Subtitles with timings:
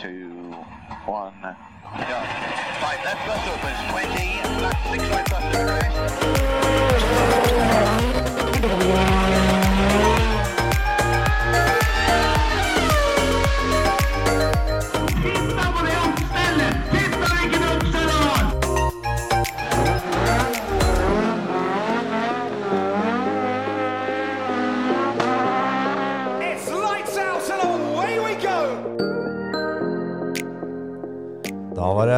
[0.00, 0.28] two,
[1.06, 1.34] one.
[1.42, 1.48] Go.
[1.90, 6.47] Right, left bus opens 20, left six right bus to.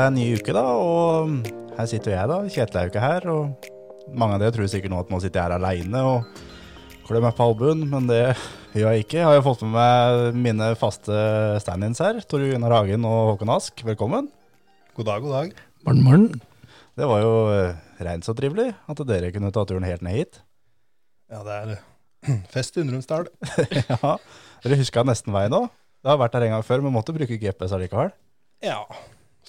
[0.01, 2.37] Det en ny uke, da, og her sitter jeg, da.
[2.49, 3.27] Kjetil er jo ikke her.
[3.33, 3.67] Og
[4.17, 6.41] mange av dere tror sikkert nå at nå sitter jeg her aleine og
[7.05, 8.23] klør meg på albuen, men det
[8.79, 9.19] gjør jeg ikke.
[9.19, 11.19] Jeg har jo fått med meg mine faste
[11.61, 12.23] stand-ins her.
[12.25, 14.31] Tor Gunnar Hagen og Håkon Ask, velkommen.
[14.97, 15.53] God dag, god dag.
[15.85, 16.41] Morgen, morgen.
[16.97, 17.37] Det var jo
[18.09, 20.43] reint så trivelig at dere kunne ta turen helt ned hit.
[21.30, 21.77] Ja, det er
[22.57, 23.29] fest i Undrumsdal.
[23.85, 24.17] ja,
[24.65, 25.71] Dere huska nesten veien òg.
[26.01, 28.15] Det har vært her en gang før, men måtte bruke GPS allikevel.
[28.65, 28.85] Ja,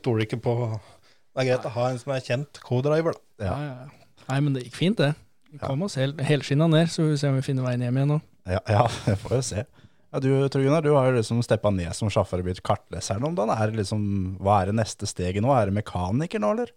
[0.01, 3.45] stoler ikke på Det er greit å ha en som er kjent co-driver, da.
[3.45, 3.53] Ja.
[3.55, 4.25] Ja, ja.
[4.27, 5.13] Nei, men det gikk fint, det.
[5.51, 8.13] Vi kom oss hel, helskinna ned, så vi ser om vi finner veien hjem igjen
[8.15, 8.19] nå.
[8.49, 9.63] Ja, ja, det får jo se.
[10.11, 13.19] Ja, du Tor Gunnar, du har jo liksom steppa ned som sjåfør og blitt kartleser
[13.19, 13.53] nå om dagen.
[13.55, 14.01] Er det liksom,
[14.43, 15.51] hva er det neste steget nå?
[15.55, 16.73] Er det mekaniker nå, eller?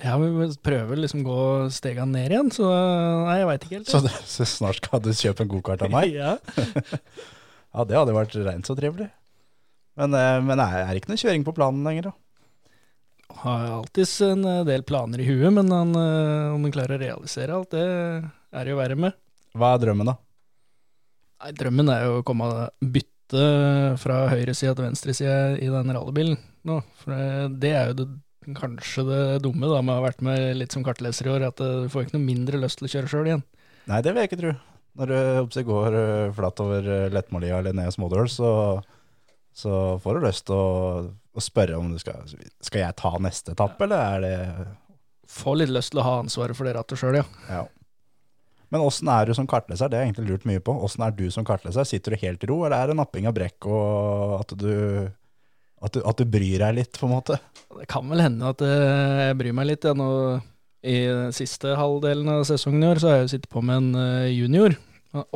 [0.00, 1.42] Ja, vi prøver liksom å gå
[1.74, 2.64] stega ned igjen, så
[3.28, 3.90] nei, jeg veit ikke helt.
[3.92, 6.16] Så, det, så snart skal du kjøpe en gokart av meg?
[6.22, 6.36] Ja.
[7.72, 9.06] Ja, det hadde vært rent så trivelig.
[9.96, 12.12] Men, eh, men er det ikke noe kjøring på planen lenger, da?
[13.42, 17.02] Har alltids en eh, del planer i huet, men han, eh, om han klarer å
[17.02, 19.16] realisere alt, det er det jo verre med.
[19.58, 20.14] Hva er drømmen, da?
[21.42, 23.42] Nei, drømmen er jo å komme bytte
[23.98, 26.78] fra høyresida til venstresida i den rallybilen nå.
[27.00, 27.18] For
[27.50, 28.06] det, er jo det,
[28.60, 31.64] kanskje det dumme da, med å ha vært med litt som kartleser i år, at
[31.64, 33.46] eh, du får ikke noe mindre lyst til å kjøre sjøl igjen.
[33.90, 34.54] Nei, det vil jeg ikke tro.
[35.02, 35.16] Når
[35.50, 35.94] du går
[36.36, 38.50] flatt over Lettmalia eller ned Smådøl, så,
[39.52, 42.24] så får du lyst til å, å spørre om du skal
[42.64, 44.66] Skal jeg ta neste etappe, eller er det
[45.32, 47.24] Får litt lyst til å ha ansvaret for det rattet sjøl, ja.
[47.48, 47.62] Ja.
[48.72, 49.88] Men åssen er du som kartleser?
[49.88, 50.74] Det har jeg egentlig lurt mye på.
[50.84, 51.84] Åssen er du som kartleser?
[51.88, 54.72] Sitter du helt i ro, eller er det napping av brekk og at du,
[55.84, 57.36] at du, at du bryr deg litt, på en måte?
[57.76, 59.88] Det kan vel hende at eh, jeg bryr meg litt.
[59.88, 60.08] Ja, nå,
[60.84, 63.82] I den siste halvdelen av sesongen i år så har jeg jo sittet på med
[63.82, 64.76] en eh, junior,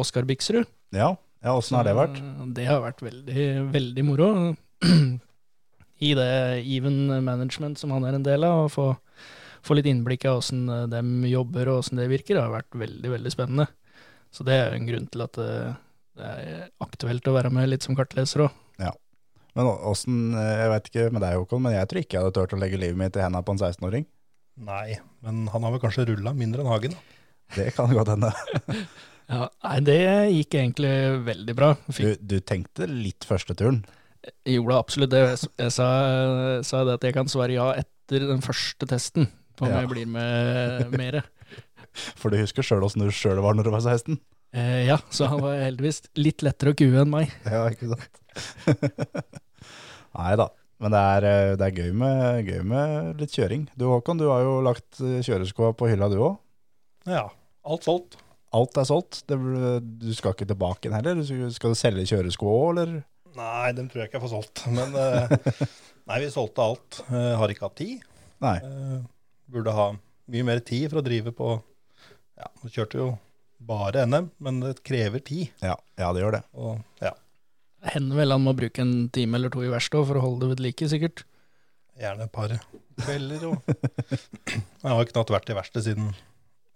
[0.01, 0.65] Oskar Biksrud.
[0.97, 1.13] Ja,
[1.45, 2.21] ja åssen har det vært?
[2.57, 4.29] Det har vært veldig, veldig moro.
[6.07, 6.29] I det
[6.67, 8.87] even management som han er en del av, å få,
[9.65, 13.33] få litt innblikk i åssen de jobber og åssen det virker, har vært veldig, veldig
[13.33, 13.69] spennende.
[14.35, 15.51] Så det er en grunn til at det,
[16.21, 18.63] det er aktuelt å være med litt som kartleser òg.
[19.57, 22.21] Men å- åssen, eh, jeg vet ikke med deg, Håkon, men jeg tror ikke jeg
[22.27, 24.05] hadde turt å legge livet mitt i hendene på en 16-åring.
[24.69, 26.99] Nei, men han har vel kanskje rulla mindre enn Hagen, da.
[27.57, 28.35] Det kan godt hende.
[29.27, 29.97] Ja, nei, det
[30.37, 30.93] gikk egentlig
[31.27, 31.73] veldig bra.
[31.87, 33.81] Du, Fikk, du tenkte litt første turen.
[34.47, 35.23] jeg gjorde absolutt det.
[35.33, 35.89] Jeg, jeg sa,
[36.67, 39.27] sa det at jeg kan svare ja etter den første testen,
[39.59, 39.81] på om Ja.
[39.83, 41.23] jeg blir med mer.
[42.21, 44.19] For du husker sjøl åssen du sjøl var når du var 16?
[44.57, 47.33] Eh, ja, så han var heldigvis litt lettere å kue enn meg.
[47.49, 48.23] Ja, ikke sant?
[50.17, 50.47] Nei da.
[50.77, 53.63] Men det er, eh, det er gøy, med, gøy med litt kjøring.
[53.81, 56.35] Du Håkon, du har jo lagt eh, kjøreskoa på hylla du òg.
[57.09, 57.27] Ja,
[57.67, 58.19] alt solgt.
[58.57, 59.21] Alt er solgt.
[59.29, 59.37] Det,
[60.01, 61.21] du skal ikke tilbake igjen heller?
[61.21, 62.97] Du Skal du selge kjøresko òg, eller?
[63.37, 64.65] Nei, den tror jeg ikke jeg får solgt.
[64.73, 65.37] Men eh,
[66.09, 67.03] nei, vi solgte alt.
[67.13, 68.09] Jeg har ikke hatt tid.
[68.45, 68.57] Nei.
[68.65, 68.99] Eh,
[69.53, 69.91] burde ha
[70.33, 71.53] mye mer tid for å drive på
[72.37, 73.13] Ja, nå kjørte jo
[73.67, 75.53] bare NM, men det krever tid.
[75.65, 76.43] Ja, ja det gjør det.
[76.59, 77.15] Og ja,
[77.93, 80.55] hender vel han må bruke en time eller to i verkstedet for å holde det
[80.55, 81.25] ved like, sikkert.
[82.01, 82.55] gjerne et par
[83.05, 83.47] kvelder.
[83.51, 83.71] Og
[84.83, 86.11] jeg har ikke hatt vært i verkstedet siden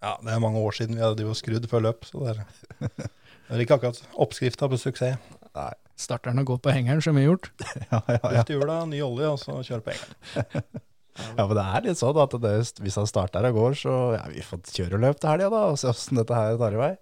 [0.01, 2.45] Ja, det er mange år siden vi hadde jo skrudd før løp, så det er,
[2.97, 5.33] det er ikke akkurat oppskrifta på suksess.
[5.57, 5.73] Nei.
[6.01, 7.51] Starter den å gå på hengeren, som vi har gjort.
[7.91, 8.31] Ja, ja, ja.
[8.39, 10.65] Bytte hjula, ny olje, og så kjøre på hengeren.
[11.37, 14.25] ja, men det er litt sånn at det, hvis han starter og går, så ja,
[14.33, 16.95] vi får kjøre løp til helga, da, og se åssen dette her tar i vei.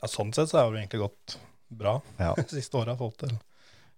[0.00, 1.38] Ja, sånn sett så har det egentlig gått
[1.70, 2.34] bra Ja.
[2.50, 2.96] siste åra.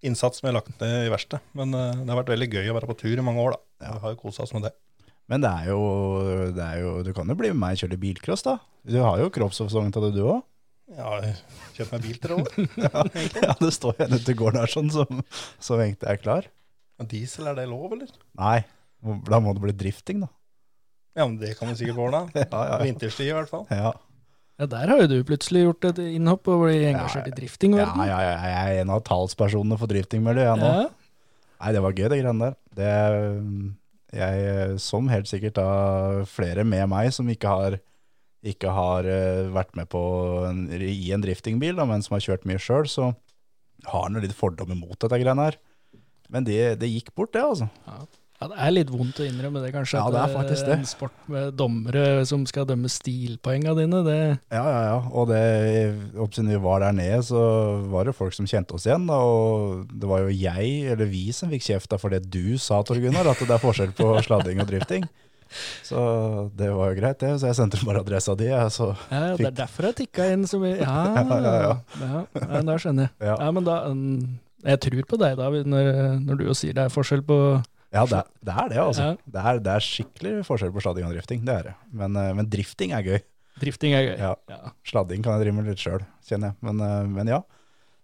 [0.03, 1.41] innsats som jeg har lagt ned i verkstedet.
[1.55, 3.87] Men uh, det har vært veldig gøy å være på tur i mange år, da.
[3.87, 3.93] Ja.
[3.95, 4.73] Vi har jo kosa oss med det.
[5.31, 5.83] Men det er, jo,
[6.53, 8.57] det er jo Du kan jo bli med meg og kjøre bilcross, da.
[8.85, 10.43] Du har jo kroppsoppsesong til det, du òg.
[10.93, 11.15] Ja,
[11.77, 13.09] kjøp meg bil til det òg.
[13.47, 15.23] Ja, det står en ute i gården her sånn, som,
[15.63, 16.49] som egentlig er klar.
[17.01, 18.11] Men Diesel, er det lov, eller?
[18.39, 18.59] Nei,
[19.31, 20.29] da må det bli drifting, da.
[21.17, 22.25] Ja, men det kan du sikkert ordne.
[22.37, 22.81] Ja, ja, ja.
[22.85, 23.65] Vinterstid i hvert fall.
[23.73, 23.93] Ja,
[24.61, 27.73] Ja, Der har jo du plutselig gjort et innhopp og blitt engasjert i drifting.
[27.81, 30.73] ja, ja, ja, jeg er en av talspersonene for driftingmiljøet, jeg nå.
[30.83, 30.91] Ja.
[31.63, 32.59] Nei, det var gøy, det greiene der.
[32.77, 32.93] Det,
[34.13, 35.69] jeg, som helt sikkert da
[36.29, 37.79] flere med meg som ikke har,
[38.45, 40.03] ikke har eh, vært med på
[40.49, 43.13] en, i en driftingbil, da, men som har kjørt mye sjøl, så
[43.89, 45.59] har han litt fordommer mot dette greiene her.
[46.33, 47.69] Men det, det gikk bort, det, altså.
[47.89, 48.05] Ja,
[48.51, 50.01] Det er litt vondt å innrømme det, kanskje.
[50.01, 50.77] Ja, det er faktisk det.
[50.81, 54.19] En sport med dommere som skal dømme stilpoengene dine, det
[54.51, 54.99] Ja, ja, ja.
[55.13, 55.43] Og det,
[56.33, 57.43] siden vi var der nede, så
[57.93, 59.09] var det folk som kjente oss igjen.
[59.13, 62.99] Og det var jo jeg, eller vi, som fikk kjeft for det du sa, Tor
[63.03, 65.07] Gunnar, at det er forskjell på sladding og drifting.
[65.85, 66.01] Så
[66.57, 67.35] det var jo greit, det.
[67.41, 68.49] Så jeg sendte bare adressa di.
[68.73, 70.79] Så ja, Det er derfor jeg tikka inn så mye.
[70.83, 71.75] Ja, Ja, ja, ja.
[72.01, 73.13] ja, ja, da skjønner jeg.
[73.29, 73.37] Ja.
[73.37, 75.93] Ja, men da mm, Jeg tror på deg, David, når,
[76.23, 77.39] når du sier det er forskjell på
[77.93, 79.09] ja, det, det er det, altså.
[79.11, 79.17] Ja.
[79.35, 81.43] Det, er, det er skikkelig forskjell på sladding og drifting.
[81.49, 81.75] Det er det.
[82.03, 83.19] Men, eh, men drifting er gøy.
[83.61, 84.15] drifting er gøy.
[84.17, 84.31] Ja.
[84.49, 84.73] Ja.
[84.89, 86.59] Sladding kan jeg drive med litt sjøl, kjenner jeg.
[86.69, 87.43] Men, eh, men ja.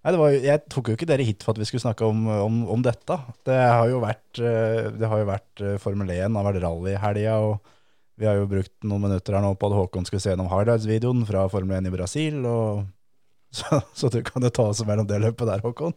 [0.05, 2.21] Nei, det var, jeg tok jo ikke dere hit for at vi skulle snakke om,
[2.31, 3.17] om, om dette.
[3.49, 6.95] Det har jo vært, eh, det har jo vært Formel 1, det har vært rally
[6.95, 7.41] i helga,
[8.19, 11.23] vi har jo brukt noen minutter her nå på at Håkon skulle se gjennom highlights-videoen
[11.27, 12.41] fra Formel 1 i Brasil.
[12.51, 12.83] Og,
[13.59, 15.95] så, så du kan jo ta oss mellom det løpet der, Håkon.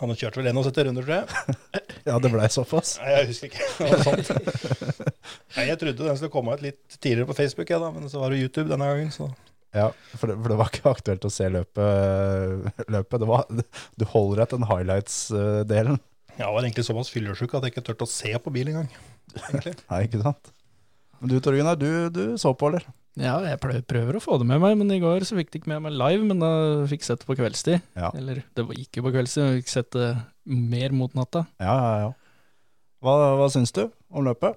[0.00, 1.56] Han kjørte vel 71 runder, tror jeg.
[2.08, 2.94] Ja, det blei såpass.
[3.02, 3.66] Nei, jeg husker ikke.
[5.56, 8.22] Nei, jeg trodde den skulle komme ut litt tidligere på Facebook, jeg, da, men så
[8.22, 9.10] var det YouTube denne gangen.
[9.12, 9.28] Så.
[9.76, 12.70] Ja, for det, for det var ikke aktuelt å se løpet.
[12.96, 13.18] løpet.
[13.20, 13.44] Det var,
[14.00, 16.00] du holder deg til den highlights-delen.
[16.40, 18.88] Jeg var egentlig såpass fyllesyk at jeg ikke turte å se på bil engang.
[19.52, 20.54] Nei, ikke sant?
[21.20, 22.88] Men du, Torgunnar, du, du så på, eller?
[23.20, 25.74] Ja, jeg prøver, å få det med meg, men i går så fikk det ikke
[25.74, 26.52] med meg live, men da
[26.88, 27.82] fikk jeg sett det på kveldstid.
[27.98, 28.08] Ja.
[28.16, 30.08] Eller det var ikke på kveldstid, men jeg fikk sett det
[30.48, 31.44] mer mot natta.
[31.60, 32.14] Ja, ja, ja.
[33.04, 34.56] Hva, hva syns du om løpet?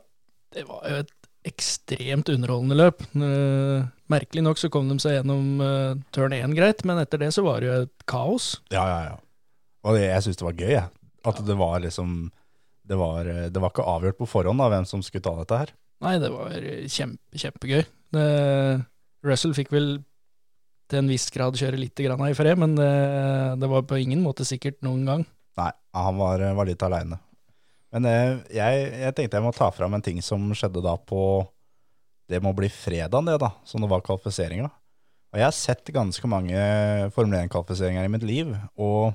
[0.54, 1.14] Det var jo et
[1.48, 3.04] ekstremt underholdende løp.
[3.16, 7.34] Eh, merkelig nok så kom de seg gjennom uh, turn 1 greit, men etter det
[7.36, 8.54] så var det jo et kaos.
[8.72, 9.18] Ja, ja, ja.
[9.84, 10.88] Og det, jeg syns det var gøy, jeg.
[11.28, 12.32] At det var liksom
[12.84, 15.72] det var, det var ikke avgjort på forhånd da, hvem som skulle ta dette her.
[16.04, 17.84] Nei, det var kjempe, kjempegøy.
[18.14, 18.26] Det,
[19.24, 19.96] Russell fikk vel
[20.92, 22.92] til en viss grad kjøre litt i fred, men det,
[23.62, 25.26] det var på ingen måte sikkert noen gang.
[25.58, 27.20] Nei, han var, var litt aleine.
[27.94, 31.44] Men eh, jeg, jeg tenkte jeg må ta fram en ting som skjedde da på
[32.32, 34.70] Det må bli fredagen, det, da, som det var kvalifiseringa.
[35.34, 36.58] Og jeg har sett ganske mange
[37.14, 39.14] Formel 1-kvalifiseringer i mitt liv, og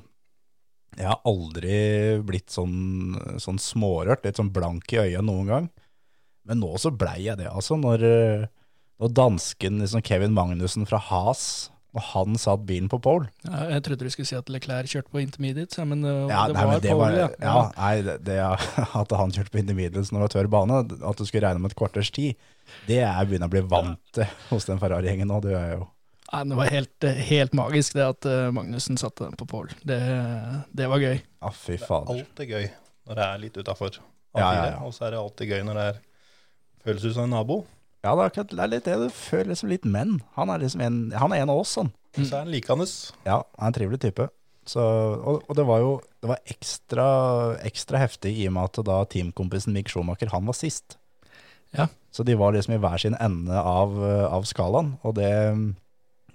[0.99, 1.77] jeg har aldri
[2.27, 5.69] blitt sånn, sånn smårørt, litt sånn blank i øya noen gang.
[6.49, 7.77] Men nå så blei jeg det, altså.
[7.81, 8.47] Når, eh,
[9.03, 13.81] når dansken liksom Kevin Magnussen fra Has, og han satt bilen på pole Ja, jeg
[13.87, 16.83] trodde du skulle si at Leclerc kjørte på intermediate, men det, Ja, det nei, var
[16.85, 16.99] det pole.
[17.01, 17.29] var, ja.
[17.41, 18.37] ja, nei, det, det
[19.01, 21.73] at han kjørte på intermediates når det var tørr bane, at du skulle regne med
[21.73, 22.37] et kvarters tid,
[22.91, 25.39] det er jeg begynner å bli vant til hos den Ferrari-gjengen nå.
[25.47, 25.87] Det gjør jeg jo.
[26.29, 29.73] Nei, det var helt, helt magisk det at eh, Magnussen satte den på pole.
[29.89, 29.97] Det,
[30.77, 31.17] det var gøy.
[31.17, 32.19] Ja, fy fader.
[32.21, 32.67] Alt er gøy
[33.09, 33.97] når det er litt utafor
[34.37, 34.77] Ja, ja, ja.
[34.85, 36.03] og så er det alltid gøy når det er
[36.85, 37.63] føles ut som en nabo.
[38.05, 38.97] Ja, det er, akkurat- det er litt det.
[39.01, 40.19] Du føler liksom litt menn.
[40.37, 41.91] Han er liksom en, han er en av oss, sånn.
[42.19, 42.87] Så er han likende.
[43.27, 44.29] Ja, han er en trivelig type.
[44.69, 47.05] Så, og, og det var jo det var ekstra,
[47.65, 50.99] ekstra heftig i og med at da teamkompisen Mick Schumacher, han var sist.
[51.77, 51.87] Ja.
[52.13, 53.95] Så de var liksom i hver sin ende av,
[54.29, 55.31] av skalaen, og det,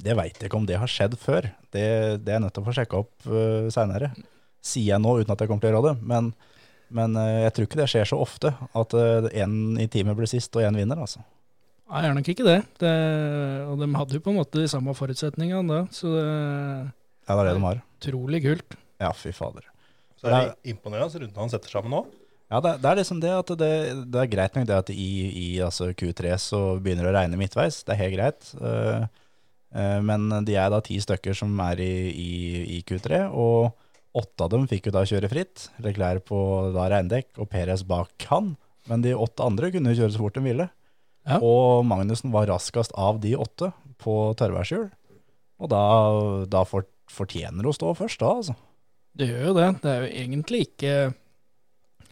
[0.04, 1.48] det veit jeg ikke om det har skjedd før.
[1.74, 1.86] Det,
[2.24, 4.12] det er jeg nødt til å få sjekka opp uh, seinere.
[4.63, 6.31] Sier jeg nå uten at jeg kommer til å gjøre det, men,
[6.95, 10.54] men eh, jeg tror ikke det skjer så ofte at én i teamet blir sist
[10.57, 11.24] og én vinner, altså.
[11.90, 12.60] Nei, jeg er nok ikke det.
[12.81, 12.95] det.
[13.69, 16.90] Og de hadde jo på en måte de samme forutsetningene da, så det er
[17.28, 17.84] Ja, det er det de har.
[18.00, 18.78] utrolig kult.
[19.04, 19.68] Ja, fy fader.
[20.18, 22.06] Så er det imponerende rundene han setter sammen nå.
[22.53, 23.74] Ja, det, det er liksom det at det,
[24.13, 27.39] det er greit nok det at i, i altså Q3 så begynner det å regne
[27.39, 27.82] midtveis.
[27.84, 28.50] Det er helt greit.
[28.62, 29.08] Uh,
[29.74, 32.34] uh, men de er da ti stykker som er i, i,
[32.77, 33.74] i Q3, og
[34.17, 35.67] åtte av dem fikk jo da kjøre fritt.
[35.84, 36.39] Leclerc på
[36.75, 38.53] da regndekk og Perez bak han.
[38.89, 40.67] Men de åtte andre kunne jo kjøre så fort de ville.
[41.24, 41.39] Ja.
[41.39, 43.72] Og Magnussen var raskest av de åtte
[44.03, 44.89] på tørrværshjul.
[45.63, 45.84] Og da,
[46.51, 48.58] da for, fortjener å stå først, da, altså.
[49.13, 49.70] Det gjør jo det.
[49.84, 50.96] Det er jo egentlig ikke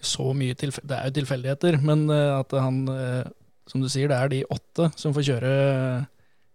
[0.02, 3.28] så mye tilf Det er jo tilfeldigheter, men eh, at han, eh,
[3.70, 5.54] som du sier, det er de åtte som får kjøre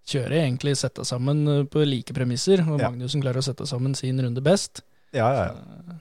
[0.07, 2.79] Kjøre egentlig sette sammen eh, på like premisser, og.
[2.79, 4.85] Magnussen klarer å sette sammen sin runde best.
[5.15, 5.97] Ja, ja, ja.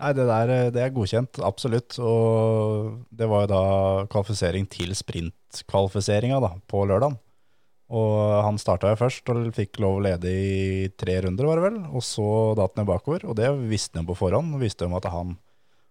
[0.00, 1.98] Nei, det der eh, det er godkjent, absolutt.
[2.00, 3.64] Og det var jo da
[4.12, 7.18] kvalifisering til sprintkvalifiseringa på lørdagen.
[7.90, 11.64] Og han starta jo først og fikk lov å lede i tre runder, var det
[11.66, 11.78] vel.
[11.90, 12.26] Og så
[12.58, 14.54] datt han bakover, og det visste han på forhånd.
[14.62, 15.34] Visste om at han,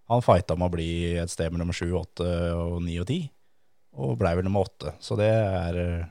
[0.07, 3.25] han fighta med å bli et sted mellom sju, åtte og ni og ti.
[3.99, 4.95] Og blei vel nummer åtte.
[5.03, 6.07] Så det er eh,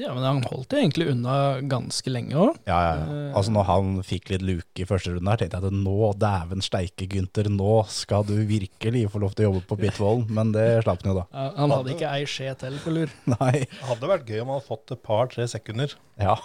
[0.00, 1.34] Ja, men han holdt jo egentlig unna
[1.68, 2.54] ganske lenge òg.
[2.64, 3.24] Ja, ja, ja.
[3.36, 6.64] Altså når han fikk litt luke i første runde her, tenkte jeg at nå, dæven
[6.64, 10.24] steike, Gunther, nå skal du virkelig få lov til å jobbe på Bitvollen.
[10.32, 11.26] Men det slapp han jo da.
[11.60, 13.12] Han hadde ikke ei skje til på lur.
[13.36, 13.52] Nei.
[13.68, 16.38] Det hadde vært gøy om han hadde fått et par-tre sekunder Ja.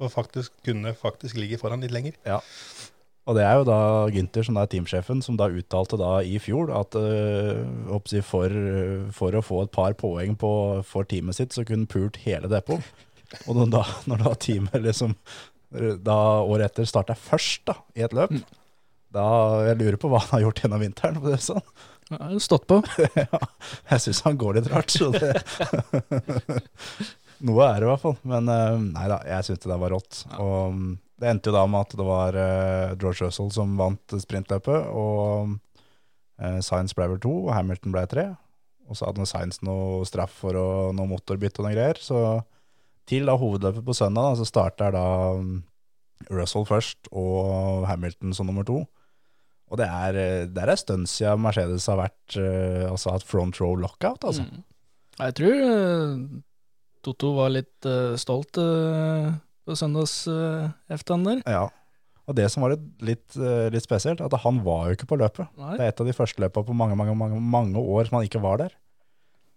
[0.00, 2.18] og faktisk kunne faktisk ligge foran litt lenger.
[2.26, 2.40] ja.
[3.30, 3.78] Og det er jo da
[4.10, 8.56] Gynter, som er teamsjefen, som da uttalte da i fjor at uh, for,
[9.14, 10.50] for å få et par poeng på,
[10.88, 12.82] for teamet sitt, så kunne pult hele depot.
[13.46, 15.14] Og da, når da teamet liksom
[16.02, 18.34] da året etter starta først da, i et løp,
[19.14, 19.26] da
[19.68, 21.20] jeg lurer på hva han har gjort gjennom vinteren.
[21.20, 21.66] For det er sånn.
[22.42, 22.80] Stått på.
[23.20, 23.40] ja,
[23.92, 24.90] jeg syns han går litt rart.
[24.90, 25.30] Så det
[27.46, 28.16] Noe er det i hvert fall.
[28.28, 30.18] Men eh, nei da, jeg syns det der var rått.
[30.36, 34.14] Og mm, det endte jo da med at det var uh, George Russell som vant
[34.22, 35.56] sprintløpet, og
[36.40, 38.26] uh, Science ble vel to, og Hamilton ble tre.
[38.90, 42.00] Og så hadde Science noe straff for å, noe motorbytte og noen greier.
[42.02, 42.20] Så
[43.10, 45.04] til da hovedløpet på søndag, da, så starter da
[45.38, 45.60] mm,
[46.34, 48.80] Russell først og Hamilton som nummer to.
[49.70, 53.60] Og det er, eh, det er stund siden Mercedes har vært uh, altså hatt front
[53.62, 54.42] row lockout, altså.
[54.42, 54.64] Mm.
[55.20, 56.20] Jeg tror eh,
[57.04, 59.28] Toto var litt eh, stolt eh,
[59.66, 61.42] på søndagseftan der.
[61.48, 61.66] Ja.
[62.30, 65.18] Og det som var litt, litt, eh, litt spesielt, at han var jo ikke på
[65.18, 65.50] løpet.
[65.58, 65.74] Nei.
[65.78, 68.28] Det er et av de første løpene på mange, mange, mange, mange år som han
[68.28, 68.76] ikke var der.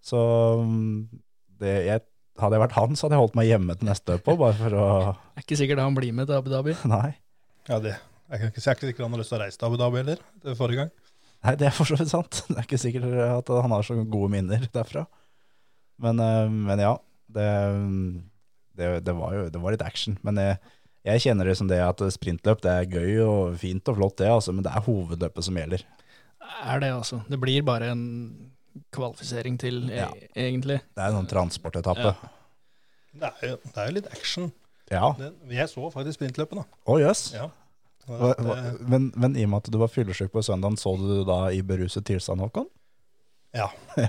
[0.03, 0.19] Så
[0.63, 1.21] mm,
[1.61, 2.03] det, jeg,
[2.41, 4.57] hadde jeg vært han, så hadde jeg holdt meg hjemme til neste løp òg, bare
[4.57, 4.87] for å
[5.35, 6.75] Det er ikke sikkert han blir med til Abu Dhabi.
[6.95, 7.13] Nei.
[7.69, 7.95] Ja, det.
[8.33, 9.77] Jeg er ikke, jeg er ikke sikker han har lyst til å reise til Abu
[9.79, 10.93] Dhabi heller, det forrige gang.
[11.43, 12.41] Nei, det er for så vidt sant.
[12.47, 15.03] Det er ikke sikkert at han har så gode minner derfra.
[16.01, 16.93] Men, eh, men ja,
[17.35, 17.47] det,
[18.77, 20.17] det, det, var jo det var litt action.
[20.25, 20.57] Men jeg,
[21.07, 24.29] jeg kjenner det som det at sprintløp det er gøy og fint og flott, det,
[24.31, 25.83] altså, men det er hovedløpet som gjelder.
[26.63, 27.21] Er det, altså.
[27.29, 28.03] Det blir bare en
[28.93, 30.09] kvalifisering til, e Ja.
[30.35, 30.79] egentlig.
[30.95, 32.15] Det er en sånn transportetappe.
[33.13, 34.51] Det er jo, det er jo litt action.
[34.91, 35.11] Ja.
[35.17, 36.63] Det, jeg så faktisk sprintløpet, da.
[36.89, 37.33] Å jøss.
[37.37, 37.49] Ja.
[38.07, 41.23] Hva- hva- Men, men i og med at du var fyllesyk på søndagen, så du
[41.27, 42.67] da i beruset tilstand, Håkon?
[43.53, 43.69] Ja.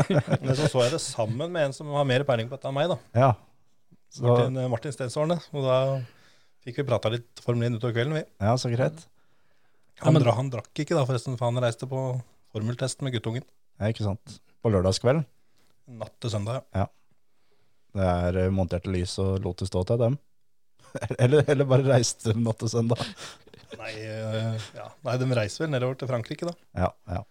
[0.42, 2.74] Men så så jeg det sammen med en som har mer peiling på dette enn
[2.78, 2.96] meg, da.
[3.14, 3.30] Ja.
[4.10, 5.36] Så, Martin, eh, Martin Stensårene.
[5.52, 5.78] Og da
[6.64, 8.24] fikk vi prata litt Formel 1 utover kvelden, vi.
[8.40, 9.06] ja, så greit.
[10.00, 12.02] Han, men- dra, han drakk ikke da, forresten, for han reiste på
[12.54, 13.44] formeltest med guttungen.
[13.80, 14.38] Ja, ikke sant.
[14.62, 15.26] På lørdagskvelden.
[15.98, 16.62] Natt til søndag.
[16.74, 16.84] ja.
[16.84, 16.86] ja.
[17.98, 20.18] Det er eh, monterte lys og lot det stå til dem.
[21.22, 23.00] Eller, eller bare reiste natt til søndag.
[23.80, 24.86] Nei, eh, ja.
[25.04, 26.54] Nei, de reiser vel nedover til Frankrike, da.
[26.84, 27.22] Ja, ja.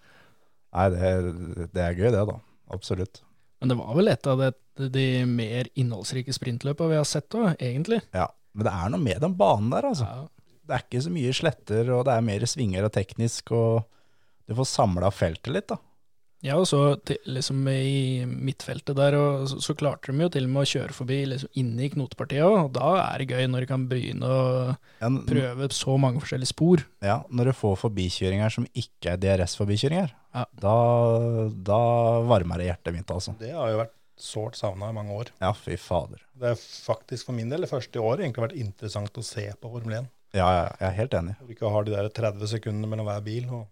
[0.77, 2.36] Nei, det, det er gøy det, da.
[2.74, 3.22] Absolutt.
[3.60, 4.52] Men det var vel et av det,
[4.94, 8.04] de mer innholdsrike sprintløpene vi har sett òg, egentlig.
[8.14, 8.28] Ja.
[8.58, 10.10] Men det er noe med den banen der, altså.
[10.10, 10.54] Ja.
[10.68, 13.86] Det er ikke så mye sletter, og det er mer svinger og teknisk, og
[14.48, 15.80] du får samla feltet litt, da.
[16.46, 20.46] Ja, og så til, liksom i midtfeltet der, og så, så klarte de jo til
[20.46, 23.48] og med å kjøre forbi liksom inne i knotepartiet òg, og da er det gøy
[23.50, 24.44] når de kan begynne å
[25.01, 26.84] Ja, prøve så mange forskjellige spor.
[27.01, 30.44] Ja, når du får forbikjøringer som ikke er DRS-forbikjøringer, Ja.
[30.62, 30.75] da,
[31.72, 31.79] da
[32.29, 33.34] varmer det hjertet mitt, altså.
[33.41, 35.34] Det har jo vært sårt savna i mange år.
[35.41, 36.22] Ja, fy fader.
[36.38, 39.74] Det er faktisk for min del det første året egentlig vært interessant å se på
[39.74, 40.08] Formel 1.
[40.38, 41.36] Ja, ja, jeg er helt enig.
[41.39, 43.46] Hvor du ikke har de der 30 sekundene mellom hver bil.
[43.50, 43.67] Og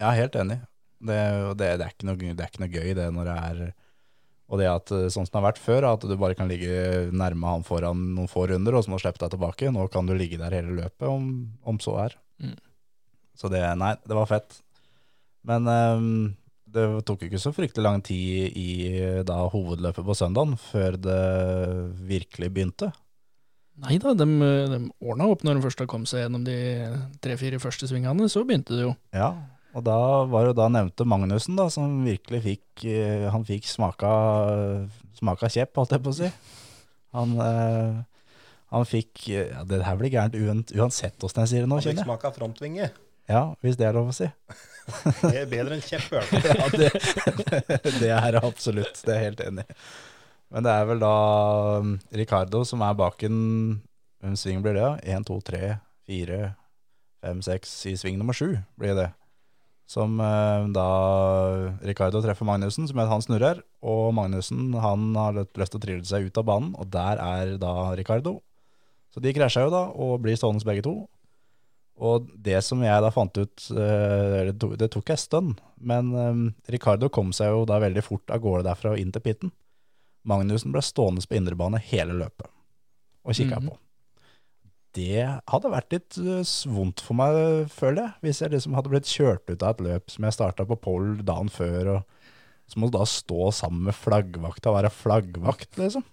[0.00, 0.58] Jeg er helt enig.
[0.98, 1.18] Det,
[1.58, 3.60] det, det, er ikke noe, det er ikke noe gøy det når det er
[4.50, 7.08] Og det at eh, sånn som det har vært før, at du bare kan ligge
[7.14, 9.70] nærme han foran noen få runder, og så må du slippe deg tilbake.
[9.74, 11.28] Nå kan du ligge der hele løpet, om,
[11.68, 12.18] om så er.
[12.42, 12.56] Mm.
[13.38, 14.60] Så det Nei, det var fett.
[15.46, 16.08] Men um,
[16.68, 18.70] det tok ikke så fryktelig lang tid i
[19.28, 21.20] da hovedløpet på søndagen før det
[22.08, 22.90] virkelig begynte.
[23.78, 24.26] Nei da, de,
[24.72, 26.58] de ordna opp når de først kom seg gjennom de
[27.22, 28.94] tre-fire første svingene, så begynte det jo.
[29.14, 29.30] Ja,
[29.76, 29.98] og da
[30.30, 34.12] var jo da nevnte Magnussen da, som virkelig fikk, eh, han fikk smaka,
[35.18, 36.30] smaka kjepp, holdt jeg på å si.
[37.16, 38.24] Han, eh,
[38.72, 41.92] han fikk, ja, det her blir gærent uansett hvordan jeg sier det nå, han fikk
[41.92, 42.08] kjenner jeg.
[42.08, 42.90] smak av frontvinge.
[43.28, 44.30] Ja, hvis det er lov å si.
[45.20, 46.38] Det er bedre enn kjepp, i.
[46.48, 46.86] Ja, det,
[48.00, 49.74] det er absolutt, det er jeg helt enig i.
[50.48, 51.16] Men det er vel da
[51.84, 53.40] um, Ricardo som er bak en,
[54.24, 54.88] hvem sving blir det?
[55.12, 55.60] 1, 2, 3,
[56.08, 56.38] 4,
[57.20, 59.10] 5, 6, i sving nummer 7 blir det.
[59.88, 60.86] Som eh, da
[61.80, 65.84] Ricardo treffer Magnussen, som gjør at han snurrer, og Magnussen han har lyst til å
[65.84, 68.34] trille seg ut av banen, og der er da Ricardo.
[69.14, 70.92] Så de krasja jo da, og blir stående begge to.
[71.98, 76.70] Og det som jeg da fant ut, eh, det tok- jeg en stund, men eh,
[76.76, 79.50] Ricardo kom seg jo da veldig fort av gårde derfra og inn til pitten.
[80.28, 82.46] Magnussen ble stående på indrebane hele løpet
[83.24, 83.68] og kikka Mhm.
[83.70, 83.78] på.
[84.96, 89.10] Det hadde vært litt eh, vondt for meg, føler jeg, hvis jeg liksom hadde blitt
[89.10, 92.88] kjørt ut av et løp som jeg starta på pole dagen før, og så må
[92.88, 96.06] du da stå sammen med flaggvakta og være flaggvakt, liksom.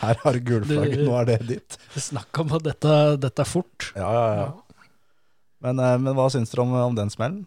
[0.00, 1.76] Her har du gulflagget, nå er det ditt.
[1.94, 3.92] Snakk om at dette, dette er fort.
[3.94, 4.86] Ja, ja, ja.
[5.64, 7.44] Men, eh, men hva syns dere om, om den smellen?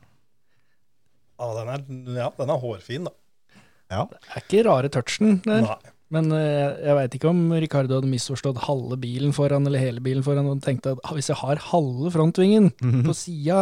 [1.38, 1.84] Ja, den er,
[2.22, 3.14] ja, den er hårfin, da.
[3.92, 4.08] Ja.
[4.10, 5.66] Det er ikke rare touchen der.
[5.68, 5.94] Nei.
[6.14, 10.24] Men eh, jeg veit ikke om Ricardo hadde misforstått halve bilen foran eller hele bilen
[10.24, 12.70] foran og tenkte at ah, hvis jeg har halve frontvingen
[13.04, 13.58] på sida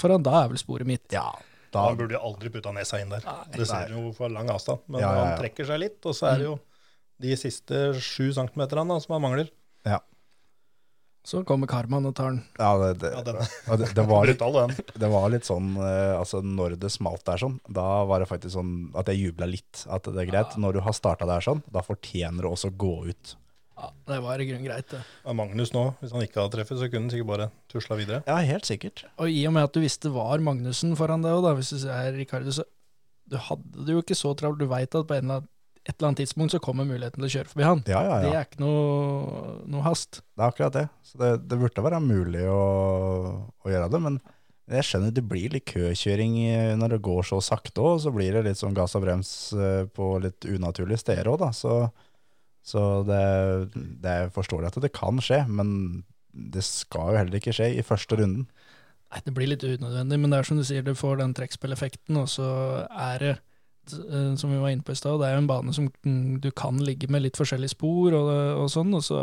[0.00, 1.04] foran, da er vel sporet mitt.
[1.12, 1.26] Ja,
[1.74, 3.26] da, Han burde jo aldri putta nesa inn der.
[3.52, 4.86] Det ser jo for lang avstand.
[4.88, 5.28] Men Ja, ja, ja.
[5.28, 6.56] han trekker seg litt, og så er det jo
[7.26, 9.52] de siste sju centimeterne som han mangler.
[9.88, 10.00] ja,
[11.26, 12.42] Så kommer Karman og tar den.
[12.54, 13.40] ja, det, det, Ja, den
[13.80, 17.56] det, det, var litt, det var litt sånn eh, Altså, når det smalt der sånn,
[17.66, 19.82] da var det faktisk sånn at jeg jubla litt.
[19.90, 20.54] At det er greit.
[20.60, 23.34] Når du har starta der sånn, da fortjener du også å gå ut.
[23.76, 25.02] Ja, det var i grunnen greit, det.
[25.28, 28.22] Og Magnus nå, hvis han ikke hadde treffet, så kunne han sikkert bare tusla videre.
[28.24, 29.02] Ja, helt sikkert.
[29.20, 32.14] Og i og med at du visste var Magnussen foran deg òg, hvis du ser
[32.16, 32.64] Ricardo, så
[33.26, 34.62] du hadde det jo ikke så travelt.
[34.62, 35.52] Du veit at på en eller annen,
[35.86, 37.82] et eller annet tidspunkt så kommer muligheten til å kjøre forbi han.
[37.86, 40.20] Ja, ja, Det er ikke noe, noe hast.
[40.34, 40.86] Det er akkurat det.
[41.06, 42.64] Så det, det burde være mulig å,
[43.62, 44.18] å gjøre det, men
[44.66, 46.40] jeg skjønner det blir litt køkjøring
[46.80, 49.84] når det går så sakte òg, så blir det litt sånn gass og brems eh,
[49.86, 51.52] på litt unaturlige steder òg, da.
[51.54, 51.76] Så,
[52.66, 53.22] så det,
[54.02, 55.70] det er forståelig at det kan skje, men
[56.34, 58.48] det skal jo heller ikke skje i første runden.
[59.14, 62.18] Nei, det blir litt unødvendig, men det er som du sier, du får den trekkspilleffekten,
[62.18, 62.48] og så
[62.90, 63.44] er det, eh,
[63.90, 65.90] som vi var inne på i stad, det er jo en bane som
[66.42, 68.30] du kan ligge med litt forskjellige spor og,
[68.62, 69.18] og sånn, og så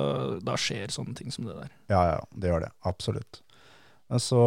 [0.46, 1.74] da skjer sånne ting som det der.
[1.92, 2.72] Ja, ja, det gjør det.
[2.90, 3.42] Absolutt.
[4.12, 4.44] Men så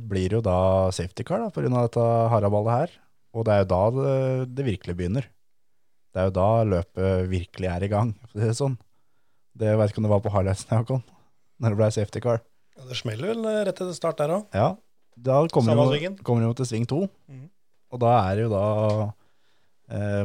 [0.00, 0.58] blir det jo da
[0.94, 2.94] safety car da, av dette haraballet her.
[3.34, 4.14] Og det er jo da det,
[4.58, 5.28] det virkelig begynner.
[6.14, 8.76] Det er jo da løpet virkelig er i gang, for å si det sånn.
[9.58, 11.02] Det vet ikke om det var på highlightsen, Håkon,
[11.62, 12.40] når det ble safety car.
[12.74, 14.46] Ja, det smeller vel eh, rett til start der òg.
[14.54, 14.68] Ja,
[15.14, 17.04] da kommer jo, kommer jo til sving to.
[17.30, 17.50] mm.
[17.94, 19.02] Og da er det jo da eh,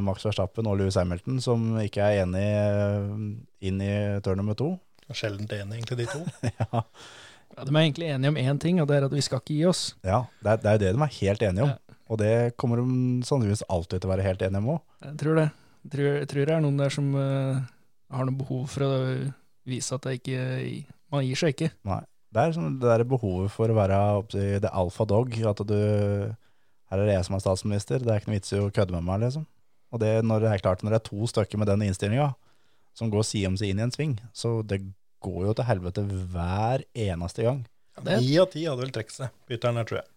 [0.01, 3.09] Max Verstappen og Lewis Hamilton som ikke er enig eh,
[3.67, 3.91] inn i
[4.23, 4.73] turn nummer to.
[5.09, 6.21] Sjeldent enig, egentlig, de to.
[6.53, 6.83] ja,
[7.57, 9.55] Ja, de er egentlig enige om én ting, og det er at vi skal ikke
[9.55, 9.81] gi oss.
[10.05, 11.71] ja det, er, det er jo det de er helt enige om.
[11.73, 11.97] Ja.
[12.09, 12.85] Og det kommer de
[13.27, 14.79] sannsynligvis alltid til å være helt enige om òg.
[15.05, 15.49] Jeg tror det.
[15.83, 17.59] Jeg tror, jeg tror det er noen der som uh,
[18.15, 18.93] har noe behov for å
[19.69, 20.45] vise at det ikke
[21.09, 21.71] Man gir seg ikke.
[21.89, 22.01] Nei.
[22.29, 25.33] Det er sånn, det der behovet for å være oppsi, the alpha dog.
[25.49, 25.79] At du
[26.89, 28.96] Her er det jeg som er statsminister, det er ikke noe vits i å kødde
[28.96, 29.46] med meg, liksom.
[29.93, 32.32] Og det, når det er klart, når det er to stykker med den innstillinga,
[32.97, 34.82] som går side om side inn i en sving, så det
[35.23, 37.63] går jo til helvete hver eneste gang.
[38.06, 40.10] Ni av ti hadde vel trukket seg bytteren der, her, tror jeg.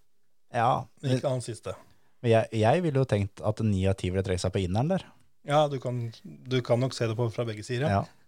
[0.53, 0.71] Ja,
[1.03, 1.75] Men ikke han siste.
[2.23, 4.93] men jeg, jeg ville jo tenkt at ni av ti ville trekke seg på inneren
[4.93, 5.07] der.
[5.49, 7.89] Ja, du kan, du kan nok se det på fra begge sider.
[7.89, 8.03] Ja.
[8.03, 8.22] Ja.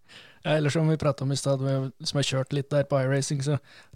[0.44, 1.62] Ja, eller som vi prata om i stad,
[2.04, 3.54] som har kjørt litt der på iRacing, så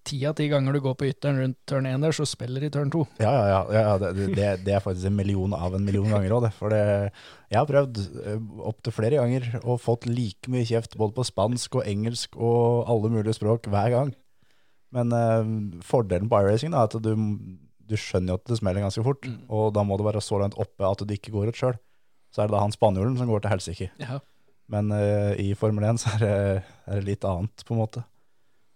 [0.08, 2.70] ti av ti ganger du går på ytteren rundt turn 1 der, så spiller de
[2.72, 3.02] turn 2.
[3.20, 6.32] Ja, ja, ja, ja det, det, det er faktisk en million av en million ganger
[6.38, 6.52] òg, det.
[6.56, 6.80] For det,
[7.52, 8.00] jeg har prøvd
[8.70, 13.12] opptil flere ganger og fått like mye kjeft både på spansk og engelsk og alle
[13.12, 14.14] mulige språk hver gang.
[14.96, 15.52] Men eh,
[15.84, 19.42] fordelen på iRacing er at du, du skjønner jo at det smeller ganske fort, Mm.
[19.52, 21.76] og da må du være så langt oppe at du ikke går ut sjøl.
[22.32, 23.90] Så er det da han spanjolen som går til helsike.
[24.00, 24.18] Ja.
[24.68, 26.36] Men uh, i Formel 1 så er det,
[26.88, 28.04] er det litt annet, på en måte.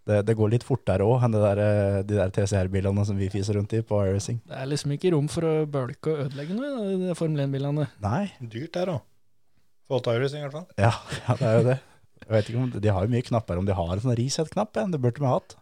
[0.09, 3.29] Det, det går litt fortere òg enn det der, eh, de der TCR-bilene som vi
[3.31, 4.41] fiser rundt i på iRacing.
[4.51, 7.87] Det er liksom ikke rom for å bølke og ødelegge noe i de Formel 1-bilene.
[8.03, 9.05] Nei, Dyrt der òg.
[9.87, 10.67] Fått iRacing, i hvert fall.
[10.75, 11.79] Ja, ja, det er jo det.
[12.23, 14.75] Jeg vet ikke om, De har jo mye knapper, om de har en sånn reset-knapp,
[14.79, 14.89] ja.
[14.91, 15.57] det burde de ha hatt.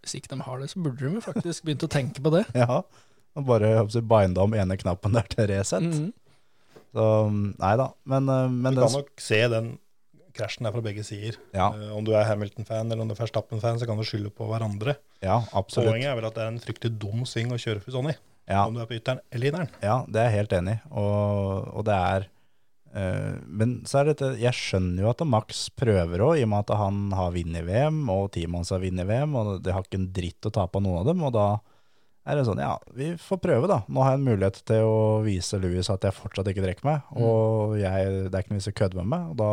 [0.00, 2.46] Hvis ikke de har det, så burde de faktisk begynt å tenke på det.
[2.64, 2.84] Ja,
[3.36, 5.84] og Bare binda om ene knappen der til reset.
[5.84, 6.14] Mhm.
[6.94, 7.06] Så
[7.58, 9.78] nei da, men, eh, men Du kan nok se den
[10.36, 11.36] krasjen der fra begge sider.
[11.54, 14.30] ja, Eh, Om du er Hamilton-fan eller om du er Verstappen-fan, så kan du skylde
[14.30, 14.96] på hverandre.
[15.22, 15.90] ja, absolutt.
[15.92, 18.14] Poenget er vel at det er en fryktelig dum sving å kjøre for i.
[18.48, 19.68] Ja, Om du er på ytteren eller inneren.
[19.82, 20.80] ja, det er jeg helt enig i.
[20.92, 22.26] Og, og det er
[22.94, 26.58] eh, Men så er det Jeg skjønner jo at Max prøver òg, i og med
[26.70, 29.98] at han har vunnet VM, og teamet hans har vunnet VM, og det har ikke
[29.98, 31.22] en dritt å tape av noen av dem.
[31.26, 31.48] Og da
[32.26, 33.80] er det sånn, ja, vi får prøve da.
[33.86, 37.10] Nå har jeg en mulighet til å vise Louis at jeg fortsatt ikke drikker meg,
[37.14, 39.50] og jeg, det er ikke noe vits i å kødde med meg, og da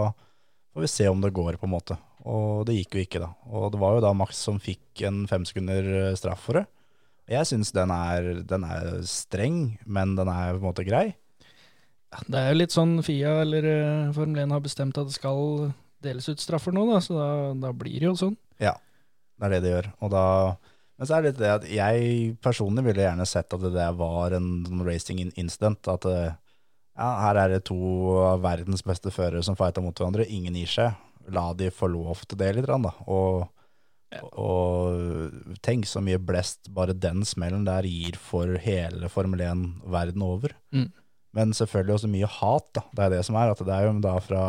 [0.74, 1.98] får vi se om det går på en måte.
[2.26, 3.30] Og det gikk jo ikke da.
[3.52, 6.66] Og det var jo da Max som fikk en fem sekunder straff for det.
[7.32, 7.92] Jeg synes den
[8.50, 11.14] den er streng, men den er på en måte grei.
[12.14, 15.16] Ja, Det er jo litt sånn Fia eller eh, Formel 1 har bestemt at det
[15.16, 15.72] skal
[16.04, 17.30] deles ut straffer nå, da, så da,
[17.70, 18.36] da blir det jo sånn.
[18.62, 18.76] Ja,
[19.40, 19.88] Det er det det gjør.
[20.04, 20.26] Og da,
[21.04, 23.96] men så er det litt det at jeg personlig ville gjerne sett at det der
[24.00, 25.90] var en sånn racing incident.
[25.92, 26.38] At eh,
[26.96, 27.76] ja, her er det to
[28.24, 30.24] av verdens beste førere som fighter mot hverandre.
[30.32, 31.02] Ingen gir seg.
[31.36, 32.94] La de få lov til det litt, da.
[33.12, 33.44] Og,
[34.32, 40.24] og tenk så mye blest bare den smellen der gir for hele Formel 1 verden
[40.24, 40.56] over.
[40.72, 40.88] Mm.
[41.36, 42.86] Men selvfølgelig også mye hat, da.
[42.96, 43.52] Det er det som er.
[43.52, 44.46] At det er jo da fra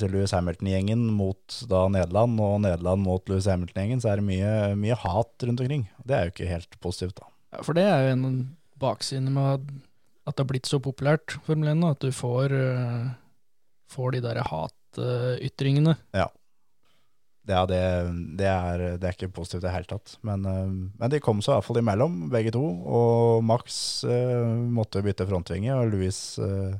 [0.00, 4.52] sier Lewis Hamilton-gjengen mot da Nederland, og Nederland mot Lewis Hamilton-gjengen, så er det mye,
[4.80, 5.84] mye hat rundt omkring.
[6.08, 7.28] Det er jo ikke helt positivt, da.
[7.52, 9.60] Ja, for det er jo en bakside med
[10.24, 13.10] at- det har blitt så populært, Formel 1 at du får eh,
[13.92, 15.98] får de der hatytringene.
[17.44, 17.76] Ja, det,
[18.40, 20.14] det, er, det er ikke positivt i det hele tatt.
[20.24, 22.62] Men, eh, men de kom seg i hvert fall imellom, begge to.
[22.64, 23.76] Og Max
[24.08, 26.78] eh, måtte bytte frontvinge, og Louis eh,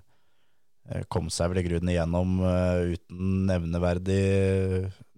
[1.09, 4.25] kom seg vel i grunnen igjennom eh, uten nevneverdig,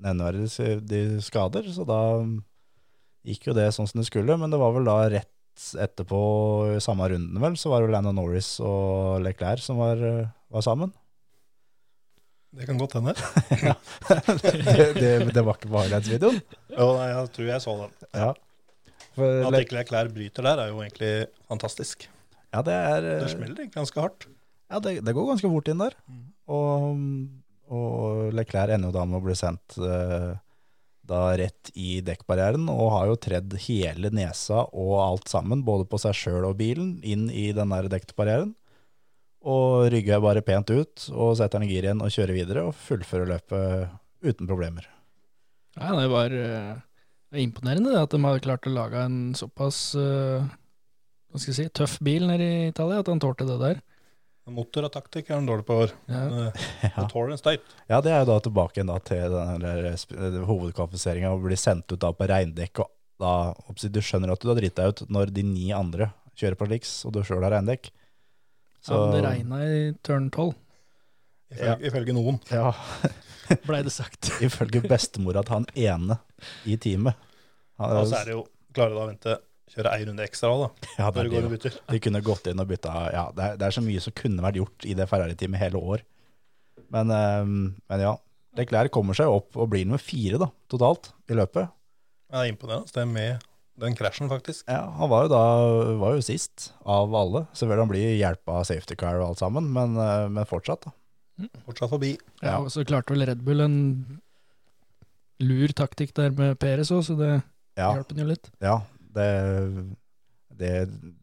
[0.02, 1.66] nevneverdige skader.
[1.74, 2.00] Så da
[3.26, 4.38] gikk jo det sånn som det skulle.
[4.38, 6.20] Men det var vel da rett etterpå,
[6.76, 10.64] i samme runden vel, så var det Landon Norris og Leclerc som var, eh, var
[10.64, 10.92] sammen.
[12.56, 13.12] Det kan godt hende.
[14.44, 16.38] det, det, det var ikke på highlights-videoen.
[16.72, 17.96] Jo, nei, jeg tror jeg så den.
[18.12, 18.30] Ja.
[19.16, 21.12] For, At ikke Leclerc bryter der, er jo egentlig
[21.48, 22.06] fantastisk.
[22.52, 24.28] ja, det er Det eh, smeller egentlig ganske hardt.
[24.72, 25.94] Ja, det, det går ganske fort inn der.
[26.50, 26.98] Og,
[27.70, 30.34] og Leclerc ender jo da med å bli sendt eh,
[31.06, 36.00] da rett i dekkbarrieren, og har jo tredd hele nesa og alt sammen, både på
[36.02, 38.56] seg sjøl og bilen, inn i den der dekkbarrieren.
[39.46, 42.74] Og rygger bare pent ut, og setter den i gir igjen og kjører videre, og
[42.88, 44.88] fullfører løpet uten problemer.
[45.76, 46.74] Ja, det var eh,
[47.30, 50.46] det er imponerende det, at de hadde klart å lage en såpass uh,
[51.28, 53.80] hva skal jeg si, tøff bil nede i Italia, at han tålte det der.
[54.46, 55.76] Motor og taktikk er han dårlig på.
[56.10, 56.50] Ja.
[56.86, 57.06] Ja.
[57.10, 57.64] Torrent State.
[57.90, 62.12] Ja, det er jo da tilbake da til den hovedkvalifiseringa og blir sendt ut da
[62.14, 62.84] på regndekk.
[62.84, 63.32] Og da,
[63.90, 66.92] du skjønner at du har driti deg ut når de ni andre kjører på liks,
[67.08, 67.90] og du sjøl har regndekk.
[68.86, 70.54] ja, men det regna i turn 12,
[71.46, 72.38] Ifølge, ifølge noen.
[72.50, 72.72] Ja,
[73.68, 74.32] blei det sagt.
[74.42, 76.16] ifølge bestemora til han ene
[76.66, 77.14] i teamet.
[77.78, 79.36] Han, Og så er det jo klare da å vente
[79.74, 80.90] kjøre ei runde ekstra òg, da.
[81.00, 81.78] ja, det og bytter.
[81.90, 84.44] De kunne gått inn og bytta Ja, det er, det er så mye som kunne
[84.44, 86.04] vært gjort i det Ferrari-teamet hele år.
[86.94, 87.44] Men, eh,
[87.90, 88.14] men ja.
[88.56, 91.68] Leclerc kommer seg opp og blir nummer fire da, totalt i løpet.
[92.30, 92.88] Ja, det er imponerende.
[92.94, 93.42] Det er med
[93.76, 94.62] den krasjen, faktisk.
[94.70, 95.40] Ja, Han var jo da
[96.00, 97.42] var jo sist av alle.
[97.52, 100.86] Selvfølgelig han blir hjelpa av safety car og alt sammen, men, eh, men fortsatt.
[100.88, 100.94] da.
[101.66, 102.14] Fortsatt forbi.
[102.40, 102.58] Ja, Ja.
[102.62, 103.76] og så klarte vel Red Bull en
[105.44, 107.42] lur taktikk der med Peres òg, så det
[107.76, 108.48] Ja, hjalp han jo litt.
[108.62, 108.80] ja
[109.16, 109.30] det,
[110.56, 110.72] det,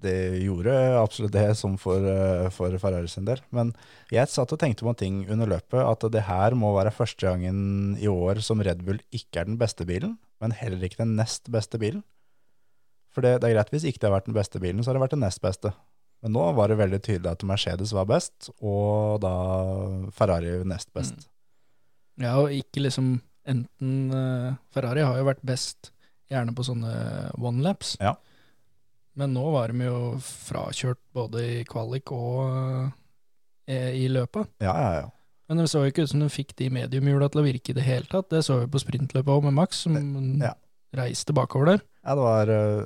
[0.04, 3.42] det gjorde absolutt det, som for, eh, for Ferrari sin del.
[3.56, 3.74] Men
[4.14, 7.26] jeg satt og tenkte på en ting under løpet, at det her må være første
[7.26, 11.16] gangen i år som Red Bull ikke er den beste bilen, men heller ikke den
[11.20, 12.04] nest beste bilen.
[13.14, 14.98] For det, det er greit hvis ikke det har vært den beste bilen, så har
[14.98, 15.74] det vært den nest beste.
[16.24, 19.34] Men nå var det veldig tydelig at Mercedes var best, og da
[20.16, 21.28] Ferrari nest best.
[22.22, 23.18] Ja, og ikke liksom
[23.50, 25.93] enten uh, Ferrari har jo vært best
[26.34, 26.94] gjerne på sånne
[27.40, 27.96] one-laps.
[28.02, 28.16] Ja.
[29.16, 32.92] Men nå var de jo frakjørt både i kvalik og
[33.70, 34.50] eh, i løpet.
[34.64, 35.10] Ja, ja, ja.
[35.52, 37.78] Men det så jo ikke ut som de fikk de mediumhjula til å virke i
[37.78, 38.30] det hele tatt.
[38.32, 39.94] Det så vi på sprintløpet òg med Max, som
[40.42, 40.54] Ja.
[40.96, 41.82] reiste bakover der.
[42.04, 42.86] Ja, det var, eh,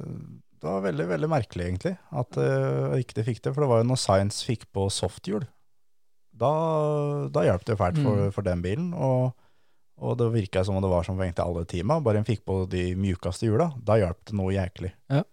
[0.58, 3.84] det var veldig, veldig merkelig egentlig at uh, ikke de fikk det, for det var
[3.84, 5.46] jo når Science fikk på softhjul.
[6.38, 6.50] Da,
[7.34, 8.32] da hjalp det jo fælt for, Mm.
[8.34, 9.34] for den bilen, og,
[9.98, 12.60] og det virka som om det var som egentlig alle teama, bare en fikk på
[12.70, 14.92] de mjukeste hjula, da hjalp det noe jæklig.
[15.10, 15.24] Ja,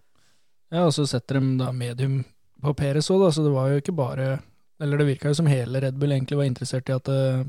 [0.87, 2.22] og så setter de da medium
[2.64, 4.38] på Peres òg, så det var jo ikke bare
[4.83, 7.44] Eller det virka jo som hele Red Bull egentlig var interessert i at det,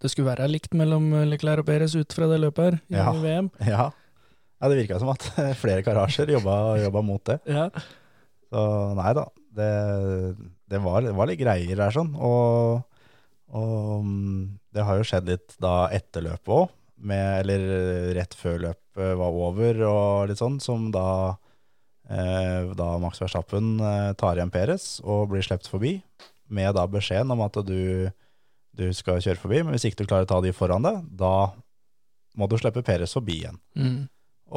[0.00, 3.10] det skulle være likt mellom Leclerc og Peres ut fra det løpet her i Ja.
[3.24, 3.50] VM.
[3.74, 5.26] Ja, ja det virka som at
[5.62, 7.40] flere garasjer jobba, jobba mot det.
[7.50, 7.68] Ja.
[8.50, 8.62] Så
[8.96, 9.26] nei da,
[9.58, 9.70] det,
[10.70, 12.14] det, var, det var litt greier der sånn.
[12.16, 12.80] Og,
[13.50, 16.68] og mm, det har jo skjedd litt da etter løpet òg,
[17.10, 17.64] eller
[18.14, 21.36] rett før løpet var over og litt sånn, som da,
[22.10, 25.96] eh, da Max Verstappen eh, tar igjen Peres og blir sluppet forbi,
[26.50, 28.10] med da beskjeden om at du,
[28.76, 31.50] du skal kjøre forbi, men hvis ikke du klarer å ta de foran deg, da
[32.38, 33.58] må du slippe Peres forbi igjen.
[33.74, 34.00] Mm.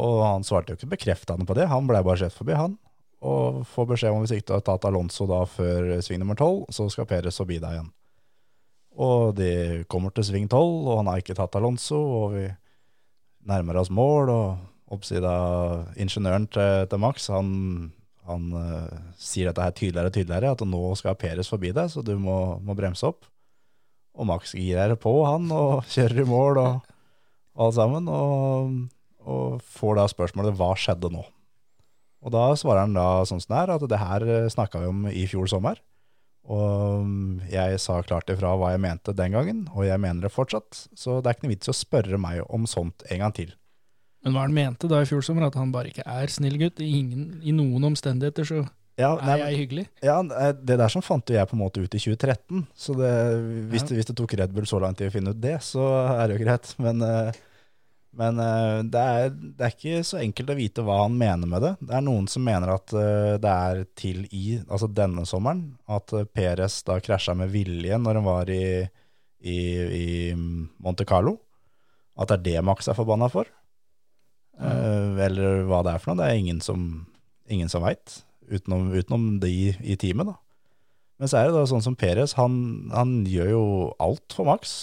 [0.04, 2.78] Og han svarte jo ikke bekreftende på det, han ble bare sluppet forbi, han.
[3.24, 6.74] Og får beskjed om hvis ikke du har tatt Alonso da før sving nummer 12,
[6.76, 7.92] så skal Peres forbi deg igjen.
[8.94, 12.46] Og de kommer til sving 12, og han har ikke tatt Alonso, og vi
[13.50, 15.34] nærmer oss mål, og oppsida
[15.98, 17.50] ingeniøren til, til Max, han,
[18.30, 22.06] han uh, sier dette her tydeligere og tydeligere, at nå skal Peres forbi deg, så
[22.06, 23.26] du må, må bremse opp.
[24.14, 28.76] Og Max girer på han, og kjører i mål, og alt sammen, og,
[29.26, 31.26] og får da spørsmålet hva skjedde nå?
[32.24, 35.08] Og da svarer han da sånn som det er, at det her snakka vi om
[35.10, 35.82] i fjor sommer.
[36.52, 37.08] Og
[37.52, 40.88] jeg sa klart ifra hva jeg mente den gangen, og jeg mener det fortsatt.
[40.98, 43.54] Så det er ikke noe vits å spørre meg om sånt en gang til.
[44.24, 46.80] Men hva han mente da i fjor sommer, at han bare ikke er snill gutt?
[46.84, 48.62] I, ingen, i noen omstendigheter så
[49.00, 49.88] Ja, nei, er jeg hyggelig.
[50.06, 50.20] ja,
[50.54, 52.68] det der som fant jo jeg på en måte ut i 2013.
[52.78, 53.10] Så det,
[53.72, 53.88] hvis, Ja.
[53.90, 55.82] det, hvis det tok Red Bull så lang tid å finne ut det, så
[56.14, 56.76] er det jo greit.
[56.78, 57.32] Men, eh,
[58.20, 61.64] men uh, det, er, det er ikke så enkelt å vite hva han mener med
[61.66, 61.72] det.
[61.82, 66.14] Det er noen som mener at uh, det er til i altså denne sommeren, at
[66.14, 68.64] uh, Perez da krasja med vilje når han var i,
[69.42, 69.58] i,
[69.98, 71.40] i Monte Carlo.
[72.14, 73.50] At det er det Max er forbanna for.
[74.62, 76.22] Eh, eller hva det er for noe.
[76.22, 76.88] Det er ingen som,
[77.50, 78.22] ingen som veit,
[78.52, 80.30] utenom, utenom de i teamet.
[80.30, 80.38] da.
[81.22, 82.56] Men så er det da sånn som Perez, han,
[82.94, 83.66] han gjør jo
[84.04, 84.76] alt for Max.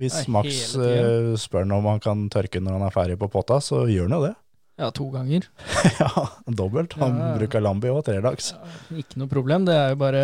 [0.00, 3.84] Hvis Max eh, spør om han kan tørke når han er ferdig på potta, så
[3.90, 4.34] gjør han jo det.
[4.80, 5.44] Ja, to ganger.
[6.00, 6.08] ja,
[6.48, 6.94] dobbelt.
[6.98, 7.34] Han Ja, ja.
[7.38, 8.54] bruker Lambi og tredags.
[8.96, 9.66] Ikke noe problem.
[9.68, 10.22] Det er jo bare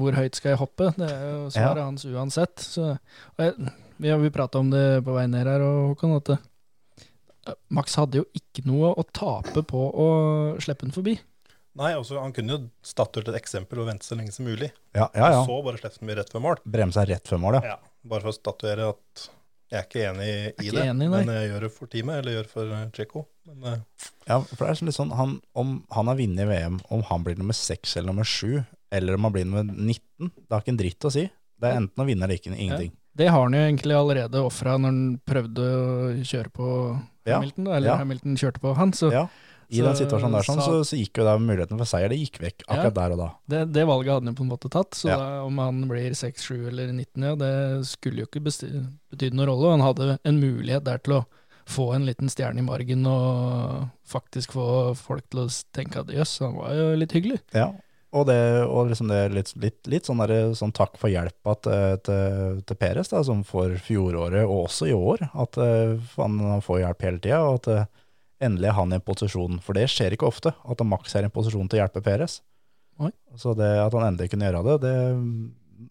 [0.00, 0.90] hvor høyt skal jeg hoppe.
[0.98, 1.84] Det er jo svaret Ja.
[1.86, 2.58] hans uansett.
[2.60, 2.88] Så,
[3.38, 3.54] og jeg,
[4.02, 8.18] vi har prata om det på vei ned her, og Håkon, at eh, Max hadde
[8.22, 10.08] jo ikke noe å tape på å
[10.64, 11.14] slippe den forbi.
[11.78, 14.68] Nei, også, han kunne jo statuert et eksempel og vente så lenge som mulig.
[14.94, 15.30] Ja, ja.
[15.38, 15.40] ja.
[15.46, 16.60] Så bare slippe den rett før mål.
[16.66, 17.74] Bremsa rett før mål, ja.
[17.74, 19.24] Ja, bare for å statuere at
[19.72, 22.36] jeg er ikke enig i ikke det, enig, men jeg gjør det for teamet, eller
[22.36, 23.22] gjør det for eh, Checo.
[23.48, 27.02] Men eh, Ja, for det er litt sånn, han, Om han har vunnet VM, om
[27.08, 28.60] han blir nummer 6 eller nummer 7,
[28.94, 31.24] eller om han blir nummer 19, det har ikke en dritt å si.
[31.58, 32.92] Det er enten å vinne eller ikke, ingenting.
[33.14, 35.88] Det har han jo egentlig allerede ofra når han prøvde å
[36.26, 36.68] kjøre på
[37.24, 37.98] Ja, Hamilton, da, eller ja.
[38.02, 38.94] Hamilton kjørte på han.
[38.94, 39.26] Så Ja,
[39.70, 42.18] I Så- den situasjonen der sånn, så, så gikk jo da muligheten for seier det
[42.18, 42.96] gikk vekk akkurat Ja.
[43.00, 43.28] der og da.
[43.48, 44.90] det, det valget hadde han jo på en måte tatt.
[44.94, 45.16] Så Ja.
[45.16, 49.46] da, om han blir 6, 7 eller 19, ja, det skulle jo ikke betydd noen
[49.48, 49.70] rolle.
[49.78, 51.24] Han hadde en mulighet der til å
[51.66, 56.38] få en liten stjerne i margen og faktisk få folk til å tenke at jøss,
[56.44, 57.40] han var jo litt hyggelig.
[57.56, 57.70] Ja,
[58.12, 58.36] og det,
[58.68, 62.76] og liksom det litt, litt, litt sånn, der, sånn takk for hjelpa til, til, til
[62.76, 67.02] Peres, da, som for fjoråret og også i år, at eh, han, han får hjelp
[67.08, 67.86] hele tida, og at eh,
[68.42, 71.28] endelig er han i en posisjon, for det skjer ikke ofte, at Max er i
[71.28, 72.40] en posisjon til å hjelpe Peres.
[73.02, 73.10] Oi.
[73.38, 74.96] Så det at han endelig kunne gjøre det, det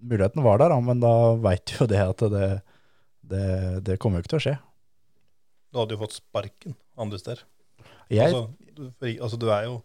[0.04, 2.50] muligheten var der, men da veit du jo det at det,
[3.32, 3.48] det,
[3.88, 4.58] det kommer jo ikke til å skje.
[5.72, 7.48] du hadde jo fått sparken andre steder.
[8.12, 9.82] Jeg, Altså, du, altså, du er jo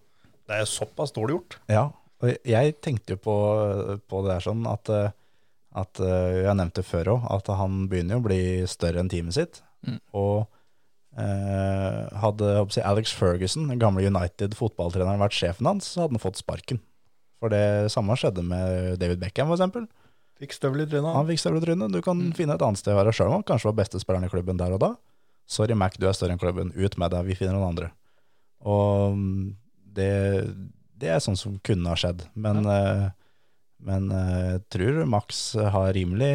[0.49, 1.59] Det er såpass dårlig gjort.
[1.71, 1.89] Ja,
[2.25, 3.35] og jeg tenkte jo på,
[4.09, 4.89] på det der sånn at,
[5.77, 8.41] at eh, jeg nevnte før òg, at han begynner jo å bli
[8.71, 9.61] større enn teamet sitt.
[9.87, 9.99] Mm.
[10.17, 10.49] Og
[11.19, 16.79] hadde jeg Alex Ferguson, den gamle United-fotballtreneren, vært sjefen hans, så hadde han fått sparken.
[17.43, 19.87] For det samme skjedde med David Beckham, eksempel.
[20.39, 21.15] Fikk støvel i trynet.
[21.17, 21.95] Han fikk støvel i trynet.
[21.95, 24.29] Du kan finne et annet sted å være sjøl om han kanskje var beste spilleren
[24.29, 24.93] i klubben der og da.
[25.49, 26.71] Sorry, Mac, du er større enn klubben.
[26.77, 27.91] Ut med deg, vi finner noen andre.
[28.69, 29.47] Og mm,
[29.97, 30.13] det,
[30.99, 32.27] det er sånn som kunne ha skjedd.
[32.39, 33.09] Men, eh,
[33.89, 36.33] men eh, jeg tror Max har rimelig,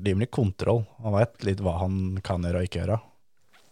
[0.00, 0.82] rimelig kontroll.
[1.04, 3.00] Han vet litt hva han kan gjøre og ikke gjøre.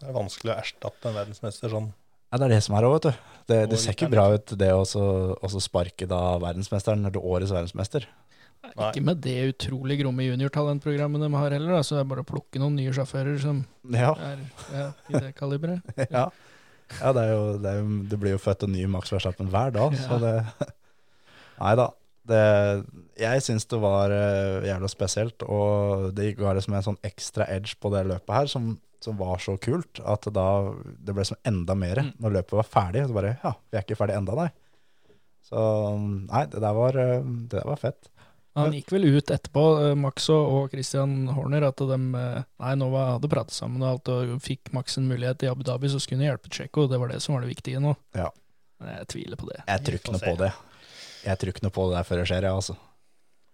[0.02, 1.92] Det er vanskelig å erstatte en verdensmester sånn.
[2.32, 3.28] Ja, Det er det som er òg, vet du.
[3.52, 7.20] Det, det ser ikke bra ut, det å så- å så sparke da verdensmesteren, eller
[7.22, 8.06] årets verdensmester.
[8.62, 8.88] Nei.
[8.92, 12.28] Ikke med det utrolig gromme juniortalentprogrammet de har heller, da, så det er bare å
[12.28, 14.12] plukke noen nye sjåfører som Ja.
[14.14, 14.38] er
[14.72, 15.82] ja, i det kaliberet.
[16.10, 16.28] ja.
[17.00, 19.50] ja det, er jo, det, er jo, det blir jo født en ny Max Verstappen
[19.50, 20.36] hver dag, så det
[21.62, 21.90] Nei da.
[22.22, 22.38] Det,
[23.18, 27.74] jeg syns det var uh, jævla spesielt, og det ga liksom en sånn ekstra edge
[27.82, 30.46] på det løpet her, som, som var så kult, at da
[31.02, 32.12] det ble som enda mer Mm.
[32.20, 33.06] når løpet var ferdig.
[33.08, 34.50] Så bare Ja, vi er ikke ferdig enda, nei.
[35.42, 35.58] Så
[36.30, 38.08] nei, det der var, eh, det der var fett.
[38.54, 42.90] Han gikk vel ut etterpå, eh, Max og Christian Horner, at de eh, nei, nå
[42.92, 45.98] var, hadde pratet sammen og alt, og fikk Max en mulighet i Abu Dhabi, så
[46.00, 46.86] skulle han hjelpe Tsjekko.
[46.88, 47.96] Det var det som var det viktige nå.
[48.14, 48.28] Ja.
[48.78, 49.62] Men jeg tviler på det.
[49.66, 50.52] Jeg tror ikke noe på det.
[51.24, 52.76] Jeg tror ikke noe på det der før det skjer, jeg, altså.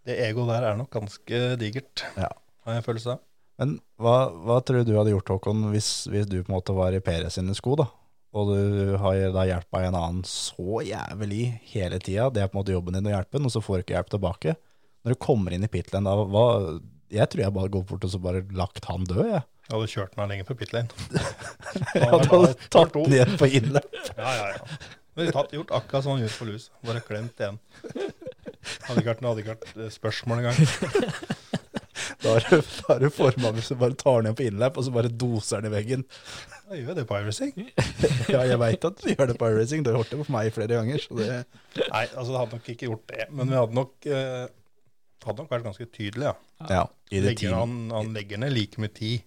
[0.09, 2.29] Det egoet der er nok ganske digert, Ja.
[2.65, 3.21] har jeg en følelse av.
[3.59, 6.77] Men hva, hva tror du du hadde gjort, Håkon, hvis, hvis du på en måte
[6.77, 7.89] var i Peres sine sko, da?
[8.39, 12.29] Og du har da hjelpa en annen så jævlig hele tida.
[12.31, 13.97] Det er på en måte jobben din å hjelpe den, og så får du ikke
[13.97, 14.55] hjelp tilbake.
[15.03, 18.13] Når du kommer inn i pit-lane, da, hva Jeg tror jeg bare går bort og
[18.13, 19.43] så bare lagt han død, jeg.
[19.69, 21.09] Jeg hadde kjørt meg lenger på pit lane.
[21.99, 23.99] Jeg hadde tatt den igjen på innløp.
[24.17, 24.79] Ja, ja, ja.
[25.19, 26.69] Men tatt, gjort akkurat som han gjorde på lus.
[26.87, 27.59] Bare klemt igjen.
[28.87, 30.57] Hadde ikke vært, hadde ikke vært eh, spørsmål engang.
[32.19, 35.11] Da er det, bare det som bare tar den igjen på innløp, og så bare
[35.13, 36.05] doser den i veggen.
[36.69, 37.53] Da gjør det på iRacing.
[38.35, 40.51] Ja, jeg veit at du gjør det på iRacing, du har gjort det på meg
[40.55, 41.05] flere ganger.
[41.05, 41.29] Så det,
[41.79, 43.29] Nei, altså det hadde nok ikke gjort det.
[43.31, 44.49] Men vi hadde nok, eh,
[45.25, 46.35] hadde nok vært ganske tydelige.
[46.59, 46.69] Ja.
[46.75, 49.23] ja, i det Legger, han, han legger ned like mye tid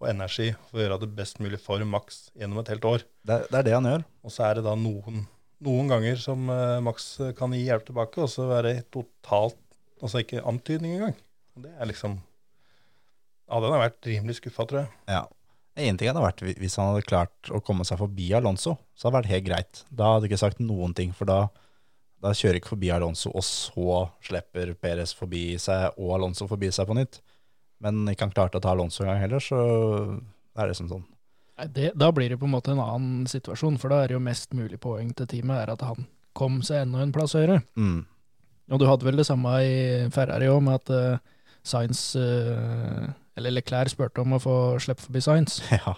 [0.00, 3.04] og energi for å gjøre det best mulig for Max gjennom et helt år.
[3.20, 4.06] Det, det er det han gjør.
[4.24, 5.26] Og så er det da noen,
[5.60, 9.60] noen ganger som eh, Max kan gi hjelp tilbake, og så være totalt
[10.00, 11.16] Altså ikke antydning engang.
[11.60, 12.14] Det er liksom
[13.50, 14.90] Ja, den har vært rimelig skuffa, tror jeg.
[15.10, 15.24] Ja.
[15.80, 19.16] En ting hadde vært hvis han hadde klart å komme seg forbi Alonso, så hadde
[19.16, 19.82] det vært helt greit.
[19.90, 21.38] Da hadde jeg ikke sagt noen ting, for da,
[22.22, 26.90] da kjører ikke forbi Alonso, og så slipper Perez forbi seg og Alonso forbi seg
[26.90, 27.22] på nytt.
[27.82, 29.60] Men ikke han klarte å ta Alonso en gang heller, så
[30.58, 31.06] er det som sånn.
[31.58, 34.18] Nei, det, da blir det på en måte en annen situasjon, for da er det
[34.18, 37.60] jo mest mulig poeng til teamet er at han kom seg enda en plass høyere.
[37.74, 38.04] Mm.
[38.70, 39.76] Og du hadde vel det samme i
[40.14, 43.08] Ferrari òg, med at uh, Sainz eh,
[43.38, 45.94] Eller Leclerc spurte om å få slippe forbi Science, Ja.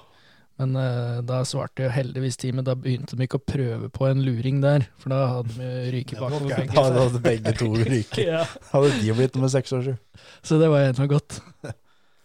[0.60, 2.66] men uh, da svarte jo heldigvis teamet.
[2.68, 6.14] Da begynte de ikke å prøve på en luring der, for da hadde de ryket
[6.18, 6.74] Det var bakover gærent.
[6.76, 7.00] Da begge.
[7.06, 8.26] hadde begge to ryket.
[8.28, 9.94] Ja, Hadde de blitt nummer seks og sju.
[10.44, 11.40] så det var enda godt.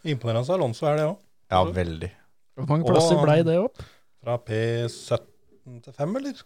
[0.07, 1.17] Imponerende Alonso er det òg.
[1.51, 2.11] Ja, veldig.
[2.57, 3.81] Hvor mange plasser Og- blei det opp?
[4.23, 6.43] Fra P17 til 5, eller?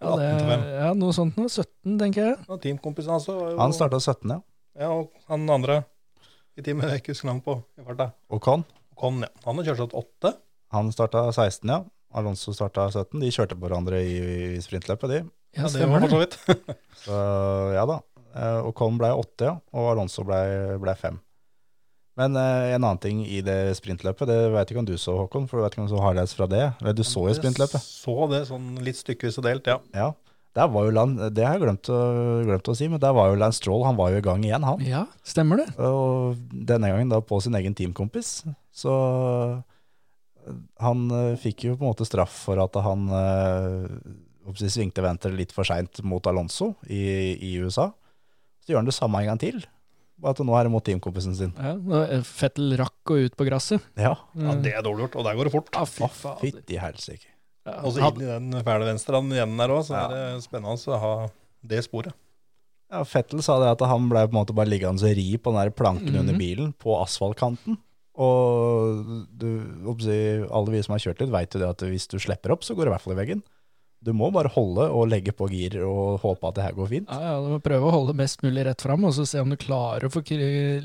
[0.00, 0.60] Ja, det, 18 til 5.
[0.78, 1.48] ja, noe sånt noe.
[1.50, 2.36] 17, tenker jeg.
[2.48, 4.40] Og teamkompisen hans var jo Han starta 17, ja.
[4.78, 5.80] Ja, og han andre
[6.58, 8.10] i teamet jeg ikke husker navnet på i farta.
[8.34, 8.64] Og Con.
[8.98, 9.30] Con, ja.
[9.46, 10.34] Han har kjørt sånn åtte.
[10.74, 11.80] Han starta 16, ja.
[12.18, 13.20] Alonso starta 17.
[13.22, 14.16] De kjørte på hverandre i,
[14.56, 15.20] i sprintløpet, de.
[15.56, 16.36] Ja, det stemmer var for så vidt.
[17.04, 17.16] Så
[17.76, 18.00] ja da.
[18.34, 19.54] Eh, Og Con ble 8, ja.
[19.76, 20.40] Og Alonso ble,
[20.82, 21.18] ble 5.
[22.18, 25.46] Men eh, en annen ting i det sprintløpet, det vet ikke om du så, Håkon,
[25.48, 26.64] for du vet ikke om du så highlights fra det.
[26.82, 27.78] Eller du så jo sprintløpet.
[27.84, 29.78] Så det sånn litt stykkevis og delt, ja.
[29.94, 30.08] Ja.
[30.58, 31.98] Der var jo Land, det har jeg glemt å,
[32.42, 34.66] glemt å si, men der var jo Lance Stroll, han var jo i gang igjen,
[34.66, 34.82] han.
[34.82, 35.68] Ja, stemmer det.
[35.78, 38.40] Og denne gangen da på sin egen teamkompis.
[38.74, 38.94] Så
[40.48, 45.34] eh, han eh, fikk jo på en måte straff for at han eh, svingte venter
[45.36, 47.04] litt for seint mot Alonso i,
[47.38, 47.92] i USA.
[48.64, 49.62] Så gjør han det samme en gang til.
[50.18, 51.54] Bare at nå er det mot teamkompisen sin.
[51.54, 53.84] Ja, Fettel rakk å ut på gresset.
[53.94, 54.58] Ja, ja.
[54.58, 55.70] Det er dårlig gjort, og der går det fort.
[55.78, 56.40] Ah, fy fader.
[56.42, 57.30] fytti helsike.
[57.68, 60.06] Ja, Og så inn i den fæle venstre igjen der òg, så Ja.
[60.08, 61.12] er det spennende å ha
[61.66, 62.14] det sporet.
[62.90, 65.52] Ja, Fettel sa det at han ble på en måte bare liggende og ri på
[65.52, 66.38] den der planken under Mhm.
[66.40, 67.76] bilen, på asfaltkanten.
[68.18, 69.50] Og du,
[70.50, 72.74] alle vi som har kjørt litt, vet jo det at hvis du slipper opp, så
[72.74, 73.42] går det i hvert fall i veggen.
[74.02, 77.08] Du må bare holde og legge på gir og håpe at det her går fint.
[77.10, 79.50] Ja, ja, du må prøve å holde mest mulig rett fram, og så se om
[79.50, 80.22] du klarer å få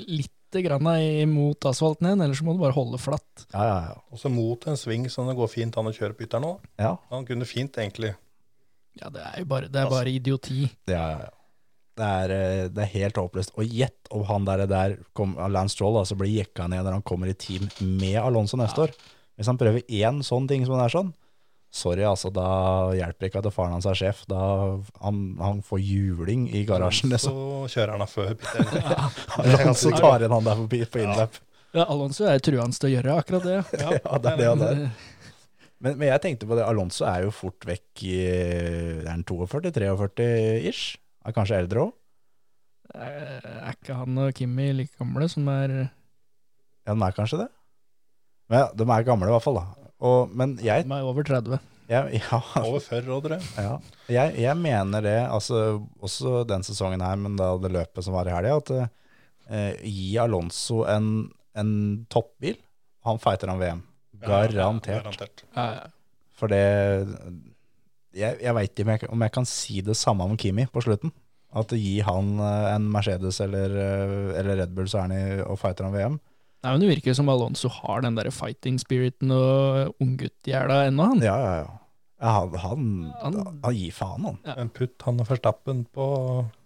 [0.08, 3.48] litt grann imot asfalten igjen, ellers må du bare holde flatt.
[3.54, 3.96] Ja, ja, ja.
[4.14, 6.52] Og så mot en sving som det går fint an å kjøre på ytteren nå.
[6.78, 8.14] ja, Han kunne fint egentlig
[9.02, 10.68] Ja, det er jo bare, det er bare idioti.
[10.86, 11.32] ja, ja, ja.
[11.94, 13.52] Det er, eh, det er helt håpløst.
[13.62, 17.04] Og gjett om han der, der kom, Lance Stroll altså blir jekka ned når han
[17.06, 18.94] kommer i team med Alonso neste år.
[19.38, 21.12] Hvis han prøver én sånn ting som det er sånn,
[21.74, 22.46] sorry, altså, da
[22.98, 24.24] hjelper ikke at faren hans er sjef.
[24.30, 24.42] Da
[25.02, 27.10] han, han får juling i garasjen.
[27.18, 27.72] Så Liksom.
[27.74, 28.76] kjører han av før pit.
[29.42, 31.40] Alonso tar inn han der på, på innløp.
[31.74, 33.58] Ja, Alonso er truende til å gjøre akkurat det.
[33.82, 34.84] Ja, det er det han er.
[35.84, 38.14] Men, men jeg tenkte på det, Alonso er jo fort vekk i
[39.02, 40.28] er han 42-43
[40.70, 40.94] ish.
[41.26, 41.92] Er kanskje eldre òg.
[42.94, 45.74] Eh, Er ikke han og Kimmi like gamle som er
[46.86, 47.50] Ja, de er kanskje det.
[48.52, 49.83] Men ja, de er gamle i hvert fall, da.
[50.04, 51.60] Og, men jeg, De er over 30.
[51.92, 53.78] jeg, ja, Over 40 år, tror ja.
[54.12, 58.28] Jeg, jeg mener det, altså også den sesongen her, men da det løpet som var
[58.28, 58.74] i helga, at
[59.48, 61.10] eh, gi Alonso en,
[61.60, 61.74] en
[62.12, 62.60] toppbil.
[63.08, 63.84] Han fighter han VM.
[64.24, 65.02] Garantert.
[65.04, 65.44] Garantert.
[65.56, 65.90] Ja, ja.
[66.34, 66.64] For det
[68.14, 70.84] Jeg, jeg veit ikke om jeg, om jeg kan si det samme om Kimi på
[70.86, 71.14] slutten.
[71.54, 75.24] At gi han eh, en Mercedes eller, eh, eller Red Bull, så er han i
[75.46, 76.20] og fighter han VM.
[76.64, 81.10] Nei, men Det virker jo som Alonso har den der fighting spiriten og ungguttgjerda ennå,
[81.12, 81.20] han.
[81.26, 81.72] Ja, ja, ja.
[82.24, 84.38] ja han, han, Han- han gir faen, han.
[84.48, 84.56] Ja.
[84.62, 86.08] Men putt han og Verstappen på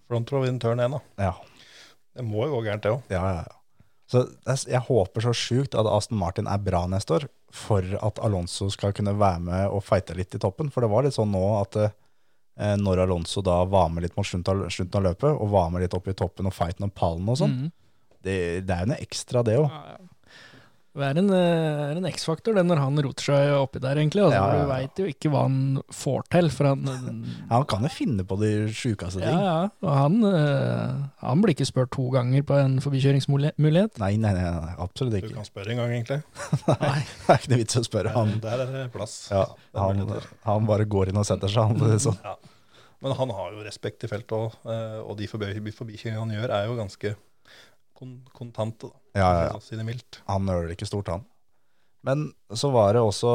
[0.07, 0.99] front row in turn 1, da.
[1.17, 1.33] Ja,
[2.17, 3.01] Det må jo gå gærent, det òg.
[3.09, 3.43] ja, ja.
[3.45, 3.53] ja.
[4.07, 4.21] Så
[4.71, 8.93] jeg håper så sjukt at Aston Martin er bra neste år, for at Alonso skal
[8.95, 10.69] kunne være med og fighte litt i toppen.
[10.71, 14.25] For det var litt sånn nå at eh, når Alonso da var med litt mot
[14.25, 14.47] slutten
[14.95, 17.57] av, løpet, og var med litt opp i toppen og fighten om pallen og sånn,
[17.57, 17.71] Mhm.
[18.27, 18.37] Det,
[18.67, 19.71] det er jo noe ekstra det òg.
[19.71, 20.03] Ja, ja.
[20.97, 24.23] Det er en, eh, er en X-faktor det når han roter seg oppi der, egentlig.
[24.25, 25.57] Altså, Ja, ja, ja, Du veit jo ikke hva han
[25.93, 26.47] får til.
[26.49, 27.03] For han, Ja,
[27.51, 29.43] han kan jo finne på de sjukeste ja, ting.
[29.45, 34.01] ja, og han, eh, han blir ikke spurt to ganger på en forbikjøringsmulighet.
[34.01, 36.17] Nei, nei, nei, nei, absolutt Du kan spørre en gang, egentlig.
[36.81, 37.03] Nei.
[37.05, 38.15] Det er ikke noe vits å spørre.
[38.17, 39.15] Han, Der er det plass.
[39.29, 39.45] ja,
[39.77, 40.01] han,
[40.49, 41.75] han bare går inn og setter seg.
[41.77, 42.17] Han, sånn.
[42.25, 42.33] Ja.
[43.05, 44.57] Men han har jo respekt i feltet òg,
[45.05, 47.13] og de forbikjøringene han gjør, er jo ganske
[47.97, 49.03] kon kontante, da.
[49.17, 49.59] Ja, ja, ja.
[49.63, 50.21] Si det mildt.
[50.29, 51.25] Han nøler ikke stort, han.
[52.07, 53.31] Men så var det også,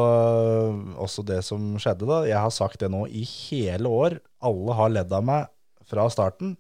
[1.03, 2.22] også det som skjedde, da.
[2.29, 4.20] Jeg har sagt det nå i hele år.
[4.44, 5.51] Alle har ledd av meg
[5.90, 6.55] fra starten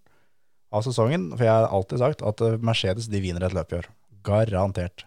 [0.74, 1.30] av sesongen.
[1.36, 3.88] For jeg har alltid sagt at Mercedes de vinner et løp i år.
[4.26, 5.06] Garantert.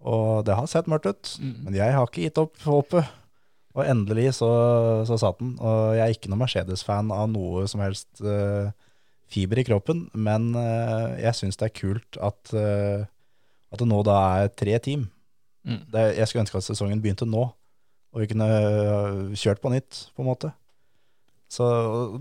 [0.00, 1.32] Og det har sett mørkt ut.
[1.40, 1.56] Mm.
[1.66, 3.16] Men jeg har ikke gitt opp håpet.
[3.78, 4.50] Og endelig så,
[5.06, 5.54] så satt den.
[5.62, 8.72] Og jeg er ikke noen Mercedes-fan av noe som helst eh,
[9.30, 13.06] fiber i kroppen, men eh, jeg syns det er kult at, eh,
[13.70, 15.06] at det nå da er tre team.
[15.66, 15.82] Mm.
[15.92, 17.44] Det, jeg skulle ønske at sesongen begynte nå,
[18.10, 20.52] og vi kunne øh, kjørt på nytt, på en måte.
[21.50, 21.66] Så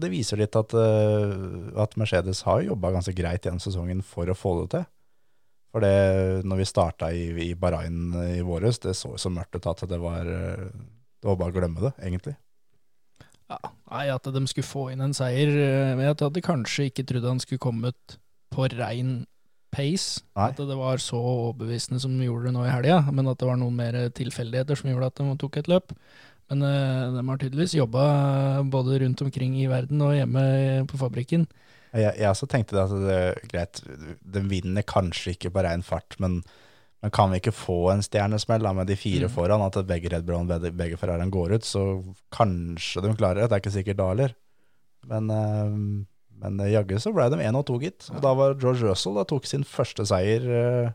[0.02, 4.56] det viser litt at, at Mercedes har jobba ganske greit gjennom sesongen for å få
[4.64, 4.88] det til.
[5.70, 5.92] For det,
[6.50, 10.00] når vi starta i, i Bahrain i våres, det så så mørkt ut at det
[10.02, 12.34] var, det var bare å glemme det, egentlig.
[13.50, 13.58] Ja,
[13.90, 17.26] nei, at de skulle få inn en seier eh, men Jeg hadde kanskje ikke trodd
[17.26, 18.20] han skulle kommet
[18.54, 19.24] på rein
[19.74, 20.24] pace.
[20.38, 20.50] Nei.
[20.50, 23.50] At det var så overbevisende som de gjorde det nå i helga, men at det
[23.50, 25.94] var noen mer tilfeldigheter som gjorde at de tok et løp.
[26.50, 28.06] Men uh, de har tydeligvis jobba
[28.74, 30.46] både rundt omkring i verden og hjemme
[30.90, 31.46] på fabrikken.
[31.94, 33.84] Jeg, jeg også tenkte det at det greit,
[34.38, 36.42] den vinner kanskje ikke på rein fart, men,
[37.02, 39.32] men kan vi ikke få en stjernesmell da, med de fire Mm.
[39.32, 41.84] foran, at begge Red Bull og begge, begge Ferrariene går ut, så
[42.36, 43.50] kanskje de klarer det.
[43.50, 44.36] Det er ikke sikkert da heller.
[45.08, 46.06] Men, eh,
[46.42, 48.10] men eh, jaggu så ble de én og to, gitt.
[48.14, 50.92] Og da var George Russell da tok sin første seier eh,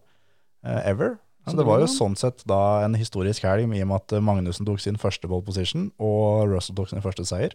[0.85, 1.19] ever.
[1.47, 4.65] Så det var jo sånn sett da en historisk helg, i og med at Magnussen
[4.65, 7.53] tok sin første ball position, og Russell tok sin første seier.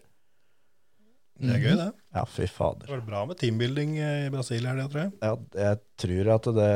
[1.40, 1.88] Det er gøy, det.
[2.12, 2.84] Ja, fy fader.
[2.84, 5.12] Det var bra med teambuilding eh, i Brasil her, det, tror jeg.
[5.24, 5.30] Ja,
[5.62, 6.72] jeg tror at det,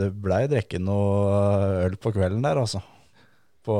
[0.00, 2.82] det blei drukket noe øl på kvelden der, altså.
[3.66, 3.76] På,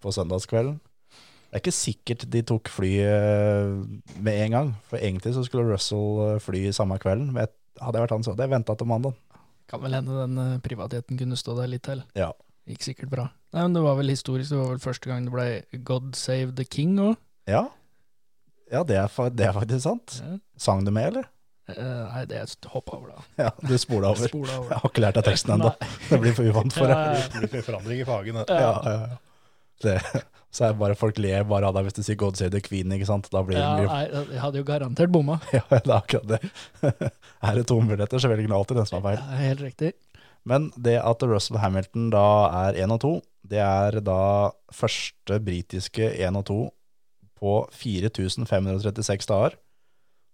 [0.00, 0.78] på søndagskvelden.
[0.78, 6.24] Det er ikke sikkert de tok flyet med en gang, for egentlig så skulle Russell
[6.24, 7.28] eh, fly samme kvelden.
[7.34, 9.20] Men hadde jeg vært han, så hadde jeg venta til mandag.
[9.70, 12.02] Kan vel hende den eh, privatheten kunne stå der litt til.
[12.18, 12.32] Ja.
[12.70, 13.28] Gikk sikkert bra.
[13.54, 16.56] Nei, men Det var vel historisk, det var vel første gang det ble God Save
[16.56, 17.18] the King òg.
[17.50, 17.66] Ja,
[18.72, 20.18] ja det, er, det er faktisk sant.
[20.22, 20.36] Ja.
[20.60, 21.30] Sang du med, eller?
[21.64, 23.44] nei, det hoppa over, da.
[23.46, 24.28] Ja, du spola over.
[24.28, 24.72] Spola over.
[24.74, 25.70] Jeg har ikke lært deg teksten ennå.
[26.10, 27.14] Det blir for uvant for deg.
[27.16, 28.40] Ja, Det blir forandring i fagen.
[28.44, 29.20] Ja, ja, ja.
[29.84, 29.94] Det,
[30.54, 32.60] så er det bare folk ler bare av deg hvis du sier 'God save the
[32.62, 33.26] queen', ikke sant?
[33.32, 35.40] Da blir det ja, mye nei, jeg hadde jo garantert bomma.
[35.56, 36.40] Ja, det er akkurat det.
[37.48, 39.18] Er det to muligheter, så velger han alltid den som er feil.
[39.18, 39.92] Ja, helt riktig.
[40.44, 42.26] Men det at Russell Hamilton da
[42.68, 43.12] er 1 og 2,
[43.50, 44.20] det er da
[44.72, 46.58] første britiske 1 og 2
[47.38, 49.58] på 4536 dager.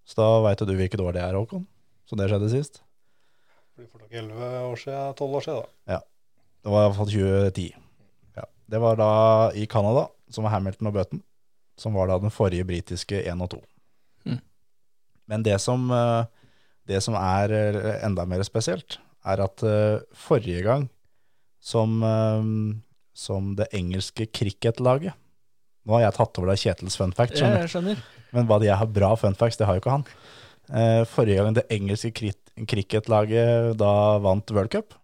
[0.08, 1.66] Så da veit du hvilket år det er, Håkon.
[2.08, 2.80] Så det skjedde sist.
[2.80, 5.94] Det blir for nok 11 år siden, 12 år siden, da.
[5.94, 6.00] Ja.
[6.60, 7.66] Det var i hvert fall 2010.
[8.36, 8.46] Ja.
[8.74, 9.12] Det var da
[9.56, 11.22] i Canada, som var Hamilton og Button,
[11.80, 13.60] som var da den forrige britiske 1 og 2.
[14.28, 14.40] Mm.
[15.30, 16.24] Men det som, eh,
[16.90, 20.88] det som er eh, enda mer spesielt, er at eh, forrige gang
[21.60, 22.00] som,
[23.12, 25.12] som det engelske cricketlaget
[25.88, 28.02] Nå har jeg tatt over da Kjetils fun fact, skjønner jeg skjønner.
[28.36, 30.04] Men hva de har bra fun facts, det har jo ikke han.
[30.70, 32.12] Eh, forrige gang det engelske
[32.70, 34.94] cricketlaget da vant World Cup,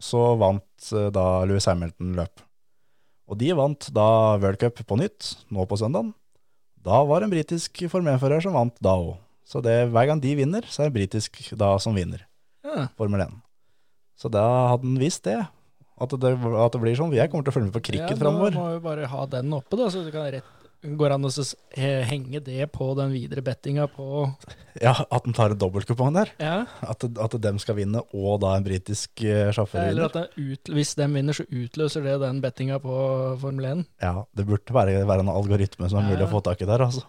[0.00, 2.44] så vant eh, da Louis Hamilton løp.
[3.28, 4.06] Og de vant da
[4.40, 6.12] World Cup på nytt, nå på søndagen.
[6.84, 9.14] Da var det en britisk Formel 1-fører som vant da òg.
[9.48, 12.24] Så det, hver gang de vinner, så er det britisk da som vinner
[12.64, 12.88] Ja.
[12.96, 13.34] Formel 1.
[14.16, 15.40] Så da hadde han visst det.
[15.94, 17.14] At det, at det blir sånn.
[17.14, 18.56] Jeg kommer til å følge med på cricket ja, framover.
[18.58, 20.48] Må vi bare ha den oppe, da, så det kan rett,
[20.84, 21.30] går an å
[22.10, 24.26] henge det på den videre bettinga på
[24.82, 26.34] Ja, At den tar en dobbeltkupong der.
[26.42, 30.10] Ja, At, at dem skal vinne, og da en britisk sjåfør sjåfør eller vinner.
[30.10, 32.98] at det ut, hvis dem vinner, så utløser det den bettinga på
[33.40, 33.86] Formel 1.
[34.02, 36.84] Ja, det burde være, være en algoritme som er mulig å få tak i der,
[36.90, 37.06] altså.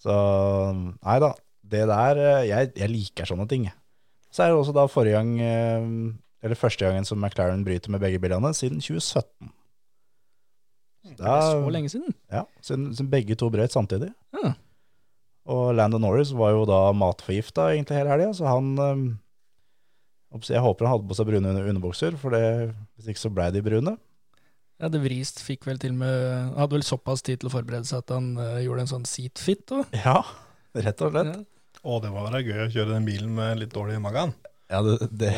[0.00, 0.16] Så
[0.78, 1.34] nei da.
[1.70, 3.68] Det der eh, Jeg, jeg liker sånne ting.
[4.30, 5.34] Så er det også da forrige gang
[6.40, 9.50] eh, Eller første gangen som McLaren bryter med begge bilene, siden 2017.
[11.16, 12.12] Det er så lenge siden.
[12.32, 14.10] Ja, siden, siden begge to brøt samtidig.
[14.36, 14.52] Ja.
[15.50, 20.86] Og Landon Norris var jo da matforgifta egentlig hele helga, så han eh, Jeg håper
[20.86, 23.96] han hadde på seg brune under- underbukser, for det, hvis ikke så blei de brune.
[24.80, 28.00] Ja, det Vrist fikk vel til med Hadde vel såpass tid til å forberede seg
[28.04, 29.88] at han eh, gjorde en sånn seat fit òg.
[29.96, 30.20] Ja,
[30.76, 31.42] rett og slett.
[31.80, 34.32] Å, det må være gøy å kjøre den bilen med litt dårlig magen.
[34.70, 35.30] Ja, det, det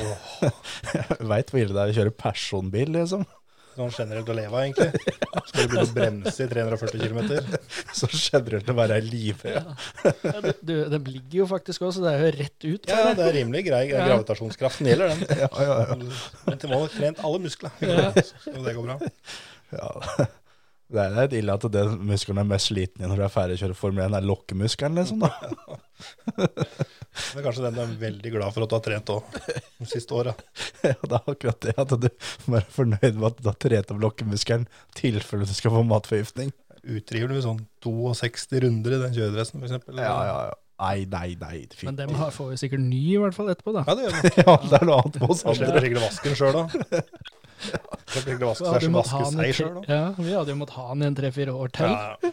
[0.96, 3.24] Jeg veit hvor ille det er å kjøre personbil, liksom.
[3.72, 5.14] Sånn generelt å leve av, egentlig.
[5.48, 7.20] Skal du begynne å bremse i 340 km?
[7.96, 9.70] Så generelt å være livredd.
[10.04, 12.90] Ja, du, du, den ligger jo faktisk òg, så det er jo rett ut.
[12.92, 13.86] Ja, det er rimelig grei.
[13.88, 14.04] Ja.
[14.10, 15.40] Gravitasjonskraften gjelder, den.
[15.46, 15.98] Ja, ja, ja.
[16.50, 17.80] Men til må ha trent alle muskler.
[17.80, 18.12] Ja.
[18.44, 19.00] Så det går bra.
[19.80, 20.28] ja.
[20.92, 23.60] Det er litt ille at den muskelen er mest sliten når du er ferdig å
[23.62, 25.22] kjøre Formel 1, er lokkemuskelen, liksom.
[25.24, 25.78] da.
[26.36, 29.38] Det er kanskje den du er veldig glad for at du har trent òg,
[29.78, 30.34] de siste åra.
[30.82, 32.08] Ja, det er akkurat det, at du
[32.48, 35.84] må være fornøyd med at du har trent opp lokkemuskelen i tilfelle du skal få
[35.86, 36.50] matforgiftning.
[36.82, 39.92] Utriver du med sånn 62 runder i den kjøredressen, f.eks.?
[39.94, 40.56] Ja, ja, ja.
[40.82, 41.58] Nei, nei, nei.
[41.70, 41.86] fy.
[41.86, 43.84] Men dem har, får vi sikkert ny, i hvert fall etterpå, da.
[43.86, 44.32] Ja, det gjør vi.
[44.42, 45.60] Ja, det er noe annet på oss andre.
[45.62, 45.84] slipper å
[46.26, 46.64] den sjøl da.
[47.62, 49.82] Slipper ikke vaske seg sjøl da.
[49.86, 51.92] Ja, vi hadde jo måttet ha den i en tre-fire år til.
[51.92, 52.32] Ja,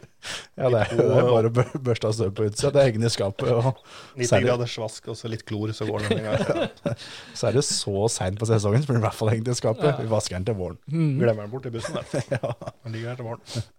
[0.60, 2.72] Ja, det er, det er bare å bør- børste av støv på utsida.
[2.76, 3.48] Det er hengende i skapet.
[3.54, 3.70] Og
[4.18, 4.50] 90 Særlig.
[4.50, 6.96] graders vask og så litt klor, så går den en gang.
[7.40, 9.56] så er det så seint på sesongen, så blir den i hvert fall hengt i
[9.56, 10.02] skapet.
[10.02, 10.80] Vi vasker den til våren.
[10.92, 11.14] Mm.
[11.22, 11.96] Glemmer den bort i bussen.
[11.96, 12.26] Der.
[12.40, 12.52] Ja.
[12.84, 13.70] Den ligger her til morgen.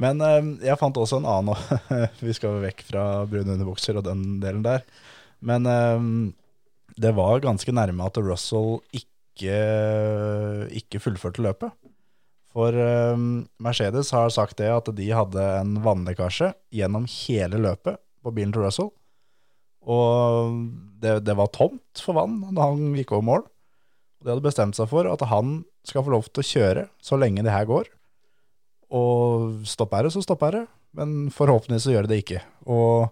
[0.00, 1.56] Men eh, jeg fant også en annen
[2.26, 4.84] Vi skal vekk fra brune underbukser og den delen der.
[5.44, 6.06] Men eh,
[7.00, 9.60] det var ganske nærme at Russell ikke,
[10.80, 11.74] ikke fullførte løpet.
[12.50, 13.26] For eh,
[13.62, 18.66] Mercedes har sagt det at de hadde en vannlekkasje gjennom hele løpet på bilen til
[18.66, 18.90] Russell.
[19.80, 20.58] Og
[21.00, 23.46] det, det var tomt for vann da han gikk over mål.
[24.20, 27.16] Og de hadde bestemt seg for at han skal få lov til å kjøre så
[27.16, 27.88] lenge det her går.
[28.90, 30.62] Og stopper det, så stopper det.
[30.98, 32.40] Men forhåpentligvis så gjør det det ikke.
[32.66, 33.10] Og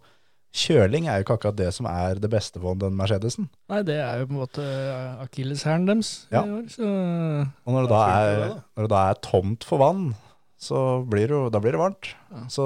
[0.59, 3.47] kjøling er jo ikke akkurat det som er det beste på den Mercedesen.
[3.71, 4.65] Nei, det er jo på en måte
[5.23, 6.43] akilleshæren deres Ja.
[6.43, 6.89] i år, så
[7.67, 10.09] Og når det, da er, når det da er tomt for vann,
[10.59, 12.09] så blir det, da blir det varmt.
[12.33, 12.41] Ja.
[12.51, 12.65] Så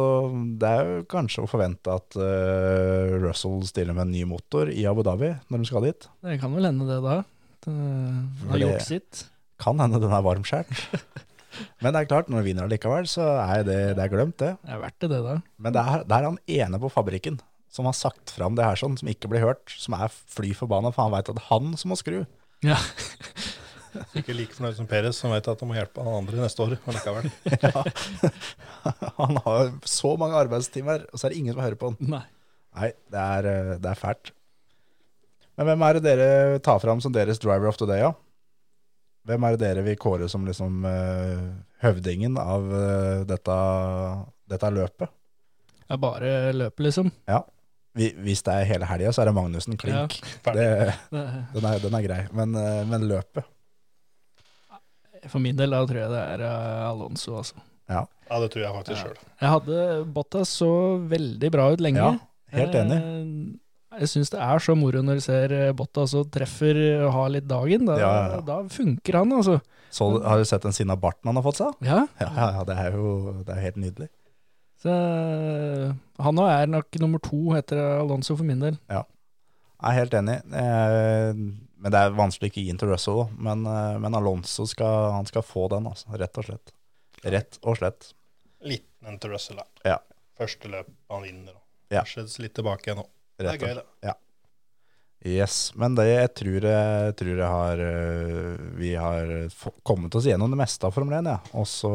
[0.62, 4.86] det er jo kanskje å forvente at uh, Russell stiller med en ny motor i
[4.88, 6.08] Abu Dhabi når de skal dit.
[6.24, 7.18] det kan vel hende det da.
[7.66, 9.26] Det har gjort sitt.
[9.60, 10.72] Kan hende den er varmskjært.
[11.82, 14.52] Men det er klart, når du vinner allikevel, så er det, det er glemt, det.
[14.62, 15.38] Det er verdt det, det da.
[15.62, 17.40] Men det er, det er han ene på fabrikken
[17.72, 20.92] som har sagt fram det her sånn, som ikke blir hørt, som er fly forbanna,
[20.92, 22.20] for han veit at han som må skru.
[22.64, 22.76] Ja.
[24.16, 26.78] Ikke like fornøyd som Peres, som vet at han må hjelpe han andre neste år.
[26.84, 27.26] Men likevel.
[29.20, 31.98] Han har så mange arbeidstimer, og så er det ingen som hører på han.
[32.14, 32.22] Nei.
[32.72, 34.32] Nei, det er, eh, det er fælt.
[35.60, 38.14] Men hvem er det dere tar fram som deres driver of the day, da?
[39.28, 41.42] Hvem er det dere vil kåre som liksom uh,
[41.84, 43.56] høvdingen av uh, dette,
[44.50, 45.12] dette løpet?
[45.82, 47.10] Det er bare løpet, liksom.
[47.94, 50.16] Vi- Hvis det er hele helga, så er det Magnussen klink.
[50.46, 52.20] Ja, Det, den, er, den er grei.
[52.32, 53.44] Men, uh, men løpet
[55.30, 56.40] for min del da tror jeg det er
[56.88, 57.60] Alonso, altså.
[57.86, 58.00] Ja,
[58.42, 59.18] det tror jeg faktisk sjøl.
[59.38, 59.76] Jeg hadde
[60.16, 60.70] Bottas så
[61.10, 62.00] veldig bra ut lenge.
[62.02, 62.96] Ja, helt enig.
[63.92, 67.12] Eh, Jeg syns det er så moro når du ser Botta Bottas og treffer og
[67.12, 67.86] har litt dagen.
[67.86, 68.40] Da, Ja, ja, ja.
[68.40, 69.60] da funker han, altså.
[69.92, 71.74] Så har du sett den sinna barten han har fått seg?
[71.84, 74.08] Ja, Ja, ja, ja, det er jo det er helt nydelig.
[74.82, 78.78] så eh, Han nå er nok nummer to etter Alonso for min del.
[78.88, 79.04] Jeg
[79.82, 80.38] er helt enig.
[80.54, 81.32] Eh,
[81.82, 83.16] Men det er vanskelig å ikke gi den til Russell.
[83.24, 83.28] da.
[83.42, 86.06] Men, eh, men Alonso skal, han skal få den, altså.
[86.16, 86.70] Rett og slett.
[87.24, 88.12] Rett og slett.
[88.62, 89.64] Liten en til Russell, da.
[89.84, 89.98] Ja.
[90.38, 91.52] Første løp han vinner.
[91.56, 92.04] og Ja.
[92.04, 93.06] Kanskje litt tilbake igjen nå.
[93.42, 94.14] Det er gøy, det.
[95.22, 99.28] Yes, men det jeg tror jeg, tror jeg har øh, Vi har
[99.86, 101.36] kommet oss gjennom det meste av Formel 1, ja.
[101.54, 101.92] Og så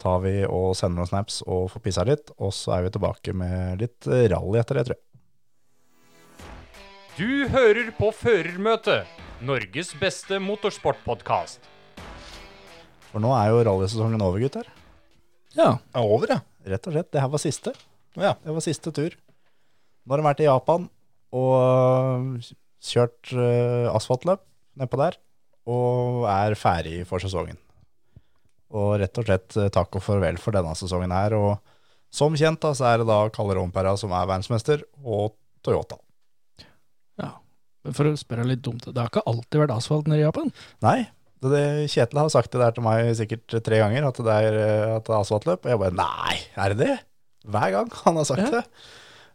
[0.00, 3.34] tar vi og sender noen snaps og får pissa litt, og så er vi tilbake
[3.36, 5.06] med litt rally etter det, tror jeg.
[7.20, 9.04] Du hører på Førermøtet,
[9.44, 11.68] Norges beste motorsportpodkast.
[13.10, 14.70] For nå er jo rallysesongen over, gutter.
[15.52, 15.74] Ja.
[15.92, 16.40] Er over, ja.
[16.64, 17.10] Rett og slett.
[17.12, 17.74] Det her var siste.
[18.16, 18.38] Ja.
[18.40, 19.16] Det var siste tur.
[20.04, 20.86] Nå har de vært i Japan
[21.36, 22.46] og
[22.82, 24.42] kjørt uh, asfaltløp
[24.80, 25.18] nedpå der,
[25.70, 27.58] og er ferdig for sesongen.
[28.70, 31.34] Og rett og slett øh, takk og farvel for denne sesongen her.
[31.34, 31.58] Og
[32.14, 35.34] som kjent da, så er det da Kalle Rompera som er verdensmester, og
[35.66, 35.98] Toyota.
[37.20, 37.32] ja.
[37.84, 40.50] Men for å spørre litt dumt, det har ikke alltid vært asfalt nede i Japan?
[40.86, 40.98] Nei,
[41.42, 44.58] det, det, Kjetil har sagt det der til meg sikkert tre ganger, at det er,
[44.62, 45.64] øh, at det er asfaltløp.
[45.66, 46.98] Og jeg bare nei, er det det?
[47.50, 48.50] Hver gang han har sagt Ja.
[48.60, 48.64] det.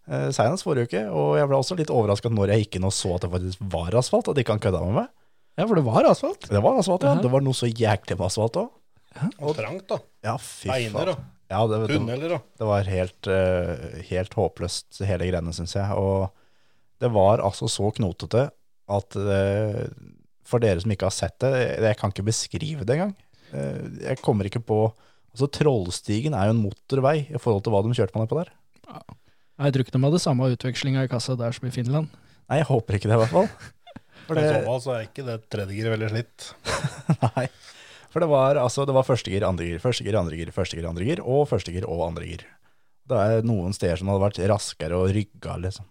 [0.06, 2.94] Eh, Senest forrige uke, og jeg ble også litt overraska når jeg gikk inn og
[2.94, 5.14] så at det faktisk var asfalt, at de ikke han kødda med meg.
[5.56, 6.50] Ja, for det var asfalt.
[6.52, 7.16] Det var asfalt, ja.
[7.16, 7.24] Ja.
[7.24, 8.74] Det var noe så jæklig med asfalt òg.
[9.40, 10.02] Og trangt, da.
[10.28, 11.16] Ja, fy Beiner faen.
[11.16, 15.76] og Ja, det, det, tunneler og det var helt, uh, helt håpløst, hele greiene, syns
[15.78, 15.96] jeg.
[15.96, 16.28] Og
[17.02, 18.48] det var altså så knotete
[18.96, 19.84] at uh,
[20.46, 21.54] for dere som ikke har sett det,
[21.86, 23.16] jeg kan ikke beskrive det engang.
[23.54, 24.88] Uh, jeg kommer ikke på
[25.36, 28.54] Altså, Trollstigen er jo en motorvei i forhold til hva de kjørte på der.
[29.56, 32.12] Jeg tror ikke de hadde samme utvekslinga i kassa der som i Finland.
[32.50, 33.48] Nei, jeg håper ikke det, i hvert fall.
[34.28, 36.50] For I det, så fall så er ikke det tredjegir veldig slitt.
[37.28, 37.46] Nei.
[38.14, 41.26] For det var, altså, det var førstegir, andregir, førstegir, andregir, første gir, andre gir, første
[41.26, 42.46] gir, andre gir, og førstegir og andregir.
[43.06, 45.88] Det er noen steder som hadde vært raskere og rygga, liksom.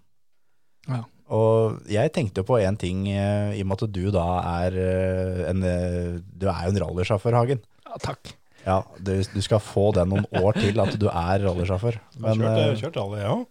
[0.88, 1.02] Ja.
[1.32, 4.24] Og jeg tenkte på en ting, eh, i og med at du da
[4.64, 7.62] er eh, en, eh, du er jo en rallysjåfør, Hagen.
[7.86, 8.34] Ja, takk.
[8.64, 12.00] Ja, du, du skal få det noen år til at du er rallysjåfør.
[12.16, 13.44] Jeg har kjørt, jeg har kjørt alle, jeg òg.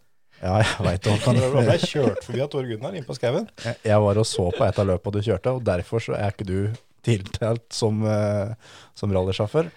[0.43, 1.35] Ja, jeg vet det.
[1.39, 3.47] Du ble kjørt forbi av Tor Gunnar inn på skauen.
[3.63, 6.31] Jeg- Jeg var og så på et av løpene du kjørte, og derfor så er
[6.35, 6.57] ikke du
[7.03, 8.53] tiltalt som, eh,
[8.95, 9.71] som rallysjåfør.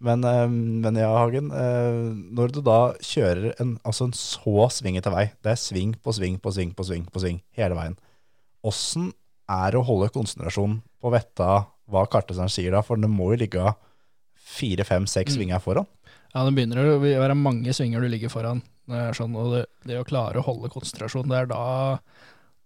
[0.00, 5.12] Men, eh, men ja, Hagen, eh, når du da kjører en, altså en så svingete
[5.12, 7.96] vei, det er sving på sving på sving på sving på sving hele veien,
[8.64, 9.10] åssen
[9.50, 13.40] er det å holde konsentrasjonen på vetta hva karteseren sier da, for det må jo
[13.44, 13.74] ligge
[14.40, 15.36] fire, fem, seks Mm.
[15.38, 15.86] svinger foran.
[16.34, 18.62] Ja, det begynner å være mange svinger du ligger foran.
[18.90, 21.62] Er sånn, og det, det å klare å holde konsentrasjon, det er da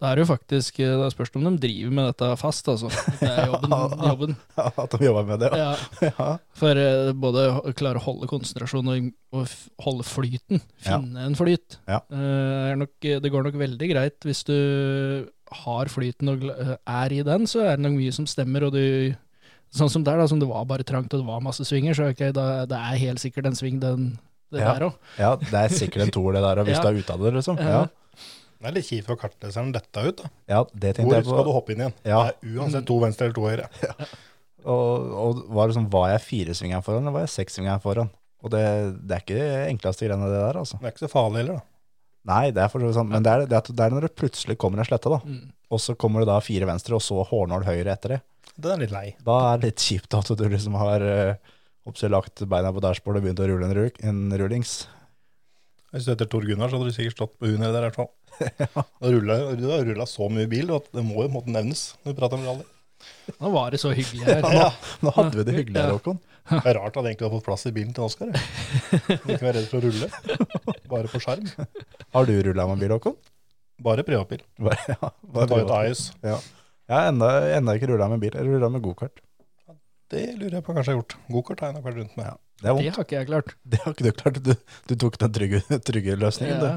[0.02, 2.88] Da er det jo faktisk det spørs det om de driver med dette fast, altså.
[3.20, 3.74] Det er jobben.
[4.10, 4.32] jobben.
[4.58, 5.50] At de jobber med det.
[5.56, 5.70] Ja.
[6.02, 6.30] Ja, Ja.
[6.58, 9.54] for eh, både å klare å holde konsentrasjon og, og
[9.86, 10.98] holde flyten, Ja.
[10.98, 11.78] finne en flyt.
[11.88, 12.00] Ja.
[12.10, 14.56] Eh, er nok, det går nok veldig greit hvis du
[15.64, 19.14] har flyten og er i den, så er det nok mye som stemmer, og du
[19.74, 22.04] Sånn som der, da, som det var bare trangt og det var masse svinger, så
[22.12, 24.04] ok, da, det er helt sikkert en sving den,
[24.54, 24.72] det Ja.
[24.78, 24.96] der òg.
[25.18, 26.82] ja, det er sikkert en toer det der, og hvis Ja.
[26.82, 27.58] du er ute av det, liksom.
[27.60, 27.70] Ja.
[27.74, 27.84] Ja.
[28.64, 30.22] Det er litt kjipt for kartleseren dette ut.
[30.22, 30.30] da.
[30.48, 31.34] Ja, det tenkte Hvor jeg på.
[31.34, 31.94] skal du hoppe inn igjen?
[32.08, 32.20] Ja.
[32.30, 33.68] Det er uansett to venstre eller to høyre.
[34.64, 38.08] Og, og var, det sånn, var jeg firesvingeren foran, eller var jeg seksvingeren foran?
[38.40, 38.62] Og det,
[39.04, 40.78] det er ikke det enkleste greiene det der, altså.
[40.80, 41.66] Det er ikke så farlig heller, da.
[42.32, 44.80] Nei, det er for sånn, men det er, det, er, er når det plutselig kommer
[44.80, 45.18] en slette, da.
[45.28, 45.50] Mm.
[45.68, 48.20] Og så kommer det da fire venstre, og så hårnål høyre etter det.
[48.56, 49.04] Det er litt lei.
[49.26, 51.52] Da er det litt kjipt at du liksom har uh,
[52.10, 54.86] lagt beina på dashbordet og begynt å rulle en, ru en rullings.
[55.94, 57.98] Hvis du heter Tor Gunnar, så hadde du sikkert stått på huet der i hvert
[58.00, 58.12] fall.
[59.04, 62.18] Du har Du rulla så mye bil at det må jo måtte nevnes når vi
[62.18, 62.64] prater om rally.
[63.38, 64.40] Nå var det så hyggelig her.
[64.42, 64.64] Nå,
[65.04, 66.18] nå hadde vi det hyggelig her, Håkon.
[66.48, 68.32] Det er rart at egentlig har fått plass i bilen til Oskar.
[69.04, 70.08] ikke være redd for å rulle.
[70.90, 71.46] Bare på skjerm.
[72.16, 73.16] Har du rulla med bil, Håkon?
[73.84, 74.42] Bare privatbil.
[74.62, 75.76] Bare, ja, bare Ta ut privat.
[75.84, 76.04] AIS.
[76.24, 76.40] Ja.
[76.90, 78.34] Jeg har enda ikke rulla med bil.
[78.36, 79.22] Jeg rulla med gokart.
[80.12, 81.14] Det lurer jeg på kanskje jeg har gjort.
[81.32, 82.40] Gokart har jeg nok vært rundt med.
[82.60, 83.54] Det er Det har ikke jeg klart.
[83.70, 84.42] Det har ikke du klart.
[84.44, 84.52] Du,
[84.90, 86.74] du tok den trygge, trygge løsningen, Ja.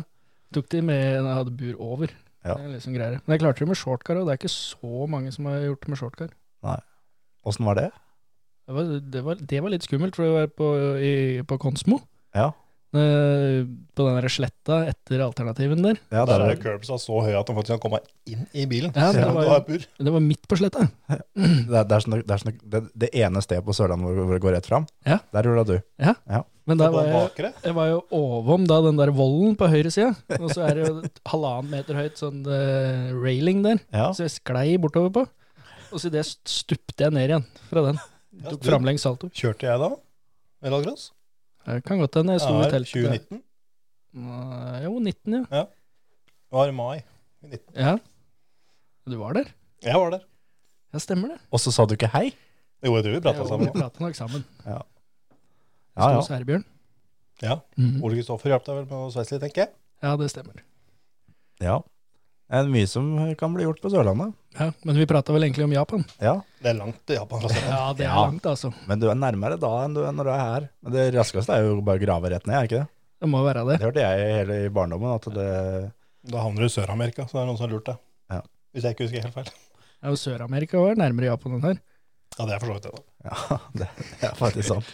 [0.55, 2.11] Tok de med når jeg hadde bur over.
[2.45, 2.53] Ja.
[2.55, 3.17] Det er liksom greier.
[3.25, 5.81] Men jeg klarte det med shortcar, og det er ikke så mange som har gjort
[5.83, 6.29] det med shortcar.
[6.63, 6.77] Nei.
[7.47, 7.89] Åssen var det?
[8.67, 10.69] Det var, det, var, det var litt skummelt, for det var på,
[11.03, 11.11] i,
[11.47, 11.99] på Konsmo.
[12.35, 12.53] Ja.
[12.95, 13.65] Eh,
[13.97, 15.97] på den der sletta etter alternativen der.
[16.07, 18.93] Ja, Der der, er curbsa så høy at de faktisk kan komme inn i bilen.
[18.95, 19.65] Ja, det var.
[19.67, 20.85] Det var midt på sletta.
[21.09, 24.21] det, er, det, er sånn, det, er sånn, det, det ene stedet på Sørlandet hvor,
[24.29, 25.19] hvor det går rett fram, Ja.
[25.35, 25.75] der rulla du.
[25.99, 26.15] Ja,
[26.67, 30.13] Men der var jeg, jeg var jo ovom da den der volden på høyre side,
[30.39, 33.83] Og så er det jo halvannen meter høyt sånn uh, railing der.
[33.91, 34.13] Ja.
[34.15, 35.27] Så jeg sklei bortover på.
[35.91, 37.99] Og så idet stupte jeg ned igjen fra den.
[38.37, 39.27] Ja, Tok framlengs salto.
[39.35, 39.91] Kjørte jeg da?
[40.67, 41.11] Rallycross?
[41.67, 42.93] Det kan godt hende jeg sto i Ja, teltet.
[42.95, 43.41] 2019.
[44.17, 45.63] Nei, Jo, 19, ja.
[45.67, 46.97] Det var i mai.
[47.43, 47.75] i 19.
[47.75, 47.97] ja.
[49.07, 49.49] Du var der?
[49.83, 50.23] Jeg var der.
[50.93, 51.39] Ja, stemmer det.
[51.51, 52.29] Og så sa du ikke hei?
[52.83, 53.67] Jo, jeg tror vi prata Jo, sammen.
[53.73, 54.45] Vi prata nok sammen.
[54.65, 54.79] Ja,
[55.97, 56.15] Sto ja.
[56.21, 56.63] hos Herbjørn.
[57.41, 57.59] Ja.
[57.77, 57.99] Mhm.
[58.05, 59.71] Ole Kristoffer hjalp deg vel med å sveise litt, tenker jeg.
[60.03, 60.63] Ja, det stemmer.
[61.61, 61.79] ja.
[62.47, 64.31] Det er mye som kan bli gjort på Sørlandet.
[64.57, 66.05] Ja, Men vi prata vel egentlig om Japan?
[66.23, 67.41] Ja, Det er langt til Japan.
[67.43, 67.63] Altså.
[67.67, 68.21] Ja, det er Ja.
[68.23, 68.73] langt, altså.
[68.87, 70.69] men du er nærmere da enn du er når du er her.
[70.81, 72.87] Men det raskeste er jo bare å grave rett ned, er ikke det?
[73.19, 73.79] Det må være det.
[73.79, 75.91] Det hørte jeg hele i barndommen, at det
[76.31, 77.97] Da havner du i Sør-Amerika, så det er noen som har lurt deg.
[78.31, 78.41] Ja.
[78.73, 79.51] Hvis jeg ikke husker helt feil.
[80.03, 81.77] Ja, og Sør-Amerika var nærmere Japan enn her.
[82.37, 82.91] Ja, det er for så vidt det.
[82.95, 83.01] da.
[83.27, 83.87] Ja, det,
[84.21, 84.85] det er faktisk sant.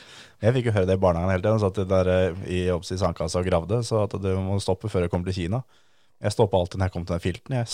[0.43, 1.60] Jeg fikk jo høre det i barnehagen hele tiden.
[1.64, 5.06] Satt de der eh, i i sandkassa og gravde, så at du må stoppe før
[5.06, 5.62] du kommer til Kina.
[6.24, 7.65] Jeg stoppa alltid når jeg kom til den filten, jeg.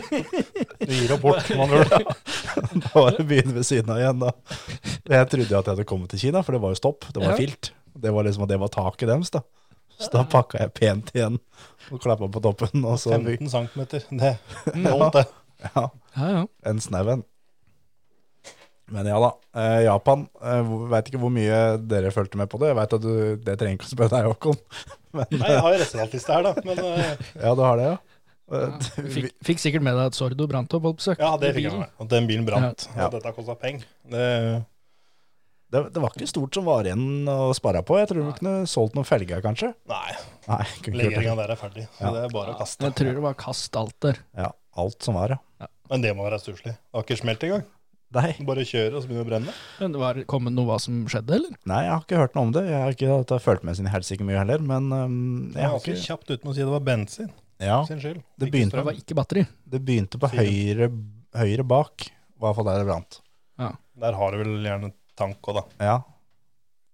[0.86, 2.00] Du gir opp bort, man gjør det.
[2.84, 4.32] da var det byen ved siden av igjen, da.
[5.08, 7.08] Jeg trodde jo at jeg hadde kommet til Kina, for det var jo stopp.
[7.08, 7.38] Det var Ja.
[7.40, 7.70] filt.
[8.00, 9.40] Det var liksom at det var taket deres, da.
[10.00, 11.38] Så da pakka jeg pent igjen
[11.90, 12.84] og klappa på toppen.
[12.88, 13.82] Og så 15 cm.
[13.90, 14.36] Det
[14.76, 15.24] det holdt, det.
[15.74, 16.44] ja, Ja, ja.
[16.70, 17.24] en snau en.
[18.90, 19.30] Men ja da.
[19.54, 20.24] Eh, Japan.
[20.42, 21.58] Eh, Veit ikke hvor mye
[21.90, 22.72] dere fulgte med på det.
[22.72, 23.12] Jeg vet at du,
[23.46, 24.58] Det trenger ikke å spørre deg, Håkon.
[25.16, 26.64] Men Nei, jeg har jo resultatliste her, da.
[26.66, 27.12] Men uh...
[27.44, 27.98] ja, du har det, ja.
[27.98, 28.18] Ja,
[28.50, 31.68] Eh, du fikk, fikk sikkert med deg at Sordo brant opp, holdt ja, det fikk
[31.68, 31.92] jeg med meg.
[32.02, 32.86] At den bilen brant.
[32.96, 33.06] Ja.
[33.06, 33.86] Og dette kosta penger.
[34.10, 34.24] Det,
[35.70, 37.94] Det, det var ikke stort som var igjen å spare på.
[38.00, 39.70] Jeg tror du kunne solgt noen felger, kanskje.
[39.86, 40.16] nei,
[40.48, 40.64] Nei,
[40.98, 41.86] legeringa der er ferdig.
[41.94, 42.10] Så Ja.
[42.16, 42.88] det er bare å kaste.
[42.88, 44.18] Jeg tror det var kast alt der.
[44.34, 44.50] Ja,
[44.82, 45.68] alt som var, ja.
[45.90, 46.74] Men det må være stusslig.
[46.74, 47.62] Det har ikke smelt engang.
[48.10, 49.52] Nei, Bare kjøre og så begynne å brenne.
[49.78, 51.52] Men det var kommet noe hva som skjedde, eller?
[51.70, 52.64] nei, jeg har ikke hørt noe om det.
[52.66, 55.78] Jeg har ikke hatt- følt med sin helsike mye heller, men um, Jeg jeg har
[55.78, 57.30] ikke kjapt uten med å si det var bensin
[57.62, 58.22] Ja, sin skyld.
[58.36, 59.46] Det Ikke begynte- Det var ikke batteri.
[59.70, 60.90] det begynte på høyre,
[61.38, 63.20] høyre bak, i hvert fall der det brant.
[63.60, 63.70] Ja.
[64.00, 65.64] Der har du vel gjerne tank òg, da.
[65.84, 65.96] Ja.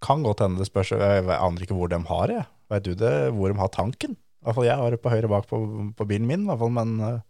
[0.03, 0.91] Kan godt hende det spørs.
[0.93, 2.43] Jeg aner ikke hvor de har det.
[2.69, 4.17] Vet du det, hvor de har tanken?
[4.43, 6.59] I hvert fall jeg har det på høyre bak på, på bilen min, i hvert
[6.61, 7.21] fall, men uh,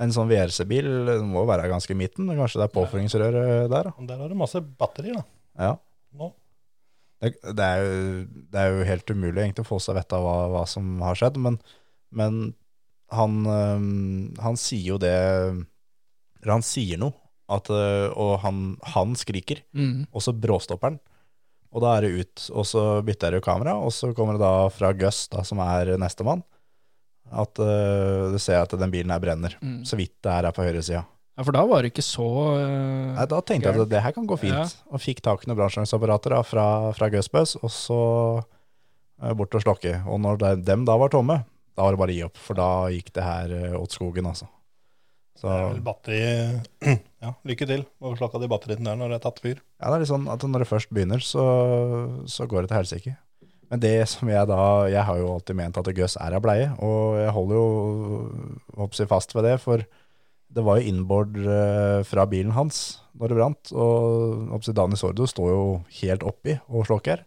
[0.00, 0.88] en sånn VRC-bil
[1.28, 2.26] må jo være ganske i midten.
[2.34, 3.92] Kanskje det er påføringsrøret der, da.
[4.08, 5.24] Der har du masse batterier, da.
[5.68, 5.74] Ja.
[6.18, 6.32] Nå.
[7.22, 10.24] Det, det, er jo, det er jo helt umulig egentlig å få seg vett av
[10.26, 11.60] hva, hva som har skjedd, men,
[12.12, 12.40] men
[13.14, 13.38] han,
[14.42, 15.14] han sier jo det
[16.44, 17.14] han sier noe,
[17.54, 18.60] at, øh, og han,
[18.94, 20.06] han skriker, Mm.
[20.12, 20.98] og så bråstopper han.
[21.74, 24.44] Og da er det ut, og så bytter jeg jo kamera, og så kommer det
[24.44, 26.44] da fra Gus, da, som er nestemann,
[27.32, 29.56] at uh, du ser at den bilen her brenner.
[29.62, 29.82] Mm.
[29.88, 31.04] Så vidt det er her på høyre sida.
[31.34, 34.14] Ja, for da var det ikke så uh, Nei, da tenkte jeg at det her
[34.14, 34.54] kan gå fint.
[34.54, 34.66] Ja.
[34.94, 38.02] Og fikk tak i noen brannslangsapparater fra, fra Gusbus, og så
[38.38, 39.96] uh, bort og slokke.
[40.06, 41.40] Og når de, dem da var tomme,
[41.74, 44.30] da var det bare å gi opp, for da gikk det her uh, åt skogen,
[44.30, 44.50] altså.
[45.34, 46.18] Så Det er vel batteri
[47.24, 47.80] Ja, lykke til.
[47.98, 49.58] Må slakke av de batteriene der når det er tatt fyr.
[49.58, 51.44] ja, det er litt sånn at når det først begynner, så,
[52.30, 53.14] så går det til helsike.
[53.72, 56.70] Men det som jeg da Jeg har jo alltid ment at Gus er av bleie,
[56.84, 57.68] og jeg holder jo
[58.78, 59.84] hoppsi fast ved det, for
[60.54, 65.26] det var jo innboard eh, fra bilen hans når det brant, og hoppsi Dani Sordo
[65.30, 65.64] står jo
[66.00, 67.24] helt oppi og slokker.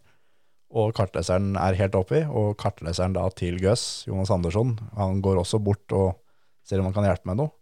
[0.68, 5.60] Og kartleseren er helt oppi, og kartleseren da til Gus, Jonas Andersson, han går også
[5.64, 6.18] bort og
[6.68, 7.54] ser om han kan hjelpe med noe.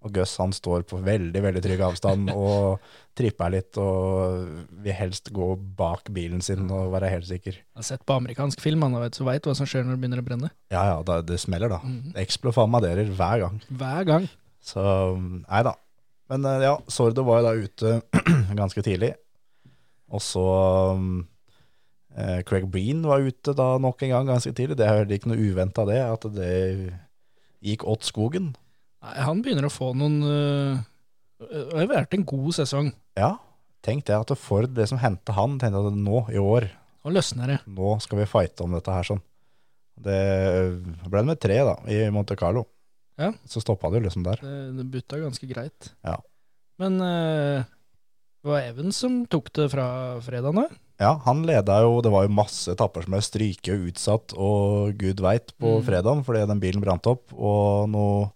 [0.00, 2.80] Og Gus han står på veldig veldig trygg avstand og
[3.18, 4.46] tripper litt og
[4.80, 7.58] vil helst gå bak bilen sin og være helt sikker.
[7.60, 10.04] Jeg har sett på amerikansk film, han vet, så veit hva som skjer når det
[10.04, 10.52] begynner å brenne.
[10.72, 11.82] Ja ja, det, det smeller da.
[11.84, 13.60] Det Eksplofamaderer hver gang.
[13.68, 14.28] Hver gang.
[14.64, 14.82] Så
[15.18, 15.74] nei da.
[16.30, 18.22] Men eh, ja, Sordo var jo da ute
[18.60, 19.12] ganske tidlig.
[20.10, 20.46] Og så
[22.16, 24.78] eh, Craig Breen var ute da nok en gang ganske tidlig.
[24.78, 26.52] Det er heller ikke noe uventa det, at det
[27.60, 28.52] gikk åt skogen.
[29.00, 30.80] Nei, han begynner å få noen øh,
[31.40, 32.90] Det har vært en god sesong.
[33.16, 33.30] Ja,
[33.86, 36.68] tenk det at Ford det som hendte han, tenkte at nå i år,
[37.04, 37.58] Nå løsner det.
[37.64, 39.22] nå skal vi fighte om dette her sånn.
[40.00, 40.18] Det
[41.08, 42.66] ble med tre da, i Monte Carlo.
[43.20, 43.30] Ja.
[43.48, 44.40] Så stoppa det jo liksom der.
[44.44, 45.90] Det, det butta ganske greit.
[46.04, 46.18] Ja.
[46.80, 47.64] Men øh,
[48.40, 49.86] det var Even som tok det fra
[50.24, 50.68] fredagen, da?
[51.00, 54.92] Ja, han leda jo, det var jo masse etapper som ble stryket og utsatt, og
[55.00, 55.84] gud veit på Mm.
[55.88, 58.26] fredagen, fordi den bilen brant opp, og noe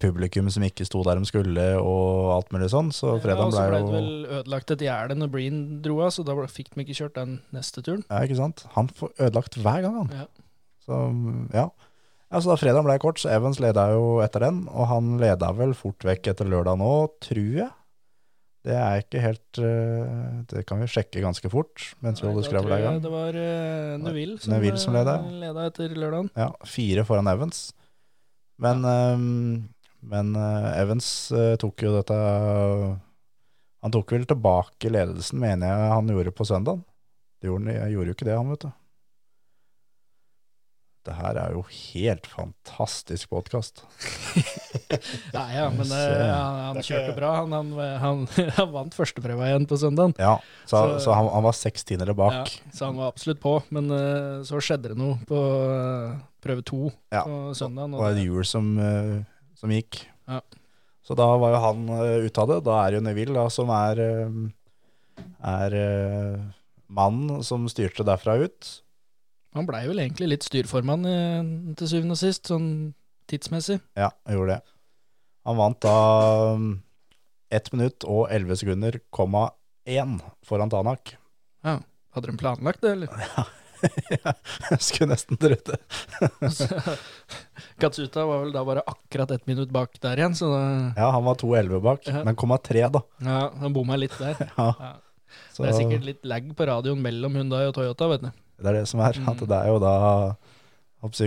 [0.00, 3.56] publikum som ikke sto der de skulle, og alt mulig sånn, så Ja, fredagen og
[3.56, 6.86] så ble det vel ødelagt et gjerde når Breen dro av, så da fikk de
[6.86, 8.04] ikke kjørt den neste turen.
[8.08, 8.64] Ja, ikke sant?
[8.78, 10.14] Han får ødelagt hver gang, han.
[10.22, 10.26] Ja.
[10.84, 11.00] Så,
[11.52, 11.68] ja.
[11.68, 12.40] ja.
[12.40, 15.76] Så da fredagen ble kort, så Evans leda jo etter den, og han leda vel
[15.76, 16.92] fort vekk etter lørdag nå,
[17.24, 17.70] tror jeg.
[18.64, 22.78] Det er ikke helt eh, Det kan vi sjekke ganske fort, mens vi holder skravla
[22.80, 23.00] i gang.
[23.04, 25.18] Det var uh, Neville som, Neville som leda.
[25.20, 25.40] ledet.
[25.42, 26.30] leda etter lørdagen.
[26.32, 27.66] Ja, fire foran Evans.
[28.64, 29.73] Men, ehm,
[30.10, 32.16] men eh, Evans eh, tok jo dette
[33.84, 36.80] Han tok vel tilbake ledelsen, mener jeg han gjorde på søndag.
[37.40, 38.72] Det gjorde, han- jeg gjorde jo ikke det, han, vet du.
[41.04, 43.82] Det her er jo helt fantastisk podkast.
[45.34, 47.30] Ja, ja, men eh, han, han er kjørte bra.
[47.42, 48.22] Han, han, han,
[48.58, 50.14] han vant førsteprøva igjen på søndagen.
[50.20, 52.48] Ja, så, Så- så, han, han var seks tiendere bak.
[52.54, 53.90] Ja, så han var absolutt på, men
[54.46, 55.40] så skjedde det noe på
[56.44, 57.24] prøve to Ja.
[57.26, 57.92] på søndagen.
[57.94, 59.14] Det og var et hjul som, eh,
[59.64, 60.02] som gikk.
[60.28, 60.42] Ja.
[61.04, 62.60] Så da var jo han uh, ute av det.
[62.68, 66.44] Da er jo Neville, da, som er, eh, er uh,
[66.92, 68.70] mannen som styrte derfra ut.
[69.54, 71.04] Han blei vel egentlig litt styrformann
[71.78, 72.66] til syvende og sist, sånn
[73.30, 73.76] tidsmessig.
[73.94, 74.72] Ja, han gjorde det.
[75.46, 75.98] Han vant da
[76.56, 76.64] um,
[77.54, 79.44] 1 minutt og 11 sekunder, komma
[79.86, 80.16] 1
[80.48, 81.14] foran Tanak.
[81.62, 81.78] Ja.
[82.14, 83.14] Hadde de planlagt det, eller?
[84.70, 85.78] Jeg skulle nesten trodd det.
[87.80, 90.60] Katsuta var vel da bare akkurat ett minutt bak der igjen, så da,
[90.96, 92.22] Ja, han var 2,11 bak, Ja.
[92.24, 93.02] men komma tre, da.
[93.24, 94.36] ja, han bomma litt der.
[94.58, 94.92] Ja, Ja.
[95.58, 98.28] Det er sikkert litt lag på radioen mellom Hyundai og Toyota, vet du.
[98.62, 99.16] det er det som er.
[99.18, 99.48] At Mm.
[99.50, 100.36] det er jo da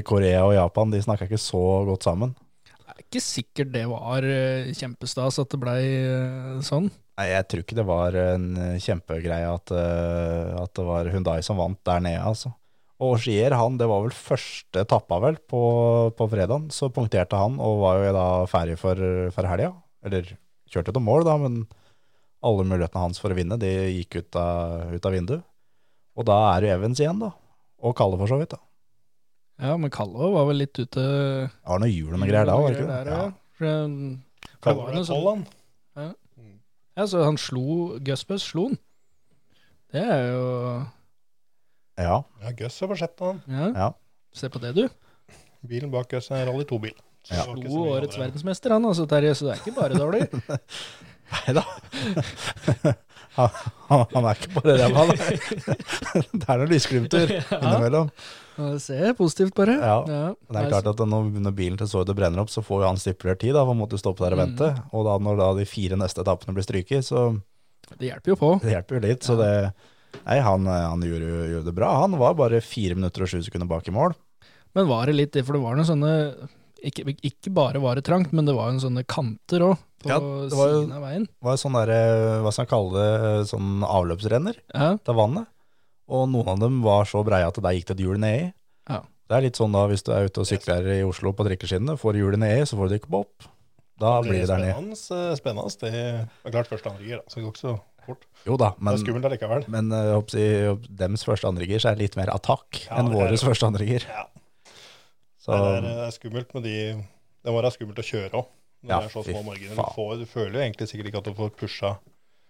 [0.08, 2.32] Korea og Japan, de snakker ikke så godt sammen.
[2.64, 6.90] Det er ikke sikkert det var eh, kjempestas at det blei eh, sånn.
[7.18, 11.40] Nei, jeg tror ikke det var en eh, kjempegreie at, eh, at det var Hyundai
[11.46, 12.52] som vant der nede, altså.
[13.02, 15.62] Og Skier, han, det var vel første etappa vel på,
[16.18, 19.02] på fredagen, så punkterte han og var jo da ferdig for,
[19.34, 19.72] for helga.
[20.06, 20.32] Eller
[20.70, 21.60] kjørte til mål da, men
[22.46, 25.46] alle mulighetene hans for å vinne, de gikk ut av, ut av vinduet.
[26.18, 27.32] Og da er det Evans igjen da,
[27.86, 28.62] og Kalle for så vidt da.
[29.62, 32.58] Ja, men Kalle var vel litt ute Det var noe hjul og noe greier da,
[32.62, 32.98] var det ikke det?
[33.10, 33.30] Der, ja.
[33.58, 33.96] For, um,
[34.62, 36.18] for det var sånn, Holland.
[36.98, 38.78] Ja, så han slo Gusbus slo han.
[39.94, 40.46] Det er jo
[41.98, 43.42] Ja, Ja, Gus har på sjette, han.
[43.48, 43.92] Ja, ja.
[44.34, 44.88] se på det, du.
[45.68, 46.98] Bilen bak Gus er en Rally 2-bil.
[47.24, 48.26] Så det var ikke så Slo årets andre.
[48.26, 50.28] verdensmester, han altså, Terje, så det er ikke bare dårlig.
[51.34, 51.64] Nei da.
[53.38, 55.04] Han, han, er ikke bare ræva.
[56.40, 58.12] Det er noen lysglimter innimellom.
[58.58, 59.76] Ja, Se positivt bare.
[59.78, 59.82] det.
[59.86, 60.34] Ja.
[60.50, 62.98] Det er klart at når, når bilen til Sordo brenner opp, så får jo han
[62.98, 64.46] stipulert tid, da, for å måtte stoppe der og Mm.
[64.48, 64.84] vente.
[64.94, 67.42] Og da når da de fire neste etappene blir stryket, så
[67.98, 68.60] Det hjelper jo på.
[68.62, 69.22] det hjelper jo litt.
[69.24, 69.74] Så det
[70.26, 72.00] Nei, han, han gjorde, gjorde det bra.
[72.02, 74.16] Han var bare fire minutter og sju sekunder bak i mål.
[74.74, 76.50] Men var det litt det, for det var noen sånne
[76.84, 80.18] ikke, ikke bare var det trangt, men det var jo sånne kanter òg, på Ja,
[80.20, 81.26] jo- siden av veien.
[81.28, 85.48] Det var jo sånn derre, hva skal man kalle det, sånn avløpsrenner Ja, til vannet.
[86.08, 88.54] Og noen av dem var så breie at der gikk det et hjul nedi.
[88.90, 89.02] Ja.
[89.28, 91.98] Det er litt sånn da, hvis du er ute og sykler i Oslo på trikkeskinnene,
[92.00, 93.48] får du hjulet nedi, så får du det ikke opp.
[94.00, 94.96] Da blir det der nede.
[94.96, 95.74] spennende, eh, spennende.
[95.82, 95.92] Det
[96.48, 97.74] er klart første andre gir, da, så det går ikke så
[98.08, 98.24] fort.
[98.48, 99.66] Jo da, det men, er skummelt allikevel.
[99.74, 103.10] men eh, jeg si, dems første andregir så er det litt mer attakk Ja, enn
[103.12, 103.48] våres det.
[103.50, 104.06] første andregir.
[104.08, 104.28] Ja.
[105.48, 106.78] Det er, det er skummelt med de
[107.44, 108.48] Det må være skummelt å kjøre òg.
[108.84, 109.76] Når Ja, det er så fy små marginer.
[109.76, 109.88] faen.
[109.90, 111.92] Du, får, du føler jo egentlig sikkert ikke at du får pusha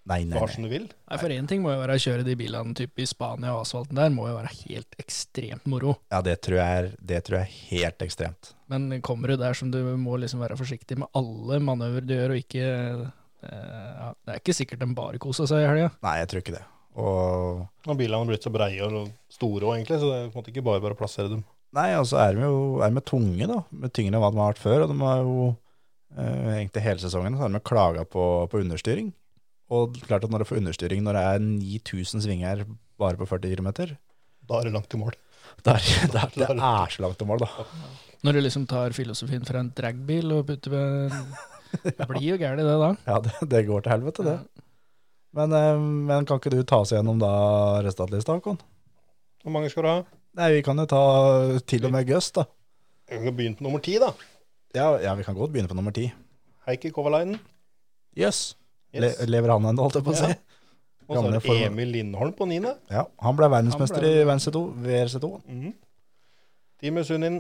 [0.08, 0.64] nei, nei, nei.
[0.64, 0.86] du vil.
[0.88, 3.66] Nei, For én ting må jo være å kjøre de bilene typ i Spania og
[3.66, 5.97] asfalten der, må jo være helt ekstremt moro.
[6.14, 8.53] Ja, det tror, jeg er, det tror jeg er helt ekstremt.
[8.72, 12.36] Men kommer du der som du må liksom være forsiktig med alle manøver du gjør,
[12.36, 15.91] og ikke eh, ja, Det er ikke sikkert de bare koser seg i helga.
[16.03, 16.66] Nei, jeg tror ikke det.
[16.97, 20.34] Og Og bilene har blitt så breie og store òg, egentlig, så det er på
[20.34, 21.45] en måte ikke bare bare å plassere dem.
[21.78, 23.62] Nei, og så er de jo er de tunge, da.
[23.76, 24.86] Med tyngre enn hva de har vært før.
[24.86, 25.38] Og de har jo
[26.16, 29.12] eh, egentlig hele sesongen så har de klaga på, på understyring.
[29.74, 32.63] Og klart at når du får understyring når det er 9000 svinger
[32.99, 33.97] bare på 40 km,
[34.47, 35.15] Da er det langt til mål.
[35.65, 37.65] det er, det er, så langt til mål, da.
[38.24, 41.11] Når du liksom tar filosofien fra en dragbil og putter ved
[41.84, 42.93] Det blir jo gærent, det da.
[43.05, 44.38] Ja, det, det går til helvete, det.
[45.36, 47.32] Men, eh, men kan ikke du ta oss gjennom da
[47.84, 48.61] resultatlista, Håkon?
[49.43, 49.97] Hvor mange skal du ha?
[50.39, 51.01] Nei, vi kan jo ta
[51.68, 52.47] til og med Gus, da.
[53.11, 54.13] Vi kan begynne på nummer ti, da.
[54.76, 56.07] Ja, ja, vi kan godt begynne på nummer ti.
[56.68, 57.41] Heikki Kovalainen.
[58.15, 58.55] Jøss.
[58.55, 58.66] Yes.
[59.04, 60.30] Le, lever han ennå, holdt jeg på å si?
[60.32, 60.38] Ja.
[61.08, 62.74] Og så er det Emil Lindholm på niende.
[62.91, 64.62] Ja, han ble verdensmester Han ble- i VRC2.
[64.84, 65.30] VRC2.
[65.48, 65.70] Mm.
[66.84, 67.38] Time Sunin.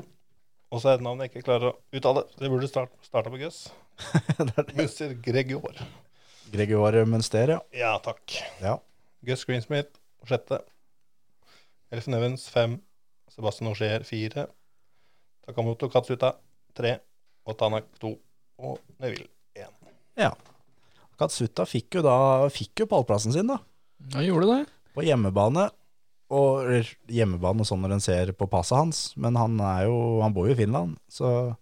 [0.71, 2.23] Og så er et navn jeg ikke klarer å uttale.
[2.39, 3.59] Det burde start, starte på Gus.
[4.77, 5.13] Mr.
[5.23, 5.75] Gregor.
[6.51, 7.59] Gregor Mønster, ja.
[7.75, 8.37] Ja, takk.
[8.63, 8.77] ja.
[9.27, 10.61] Gus Greensmith sjette.
[11.91, 12.79] Elfen Evans fem.
[13.31, 14.47] Sebastian Auger fire.
[15.47, 16.33] Takamoto Katsuta
[16.75, 16.97] tre.
[17.47, 18.15] Og Tanak to.
[18.59, 19.71] Og Neville én.
[20.17, 20.31] ja.
[21.17, 22.15] Katsuta fikk jo da
[22.53, 23.57] fikk jo pallplassen sin, da.
[24.13, 24.59] Ja, gjorde det.
[24.93, 25.67] På hjemmebane.
[26.33, 26.67] Og
[27.07, 30.53] hjemmebane sånn når en ser på passet hans, men han er jo Han bor jo
[30.57, 31.55] i Finland, så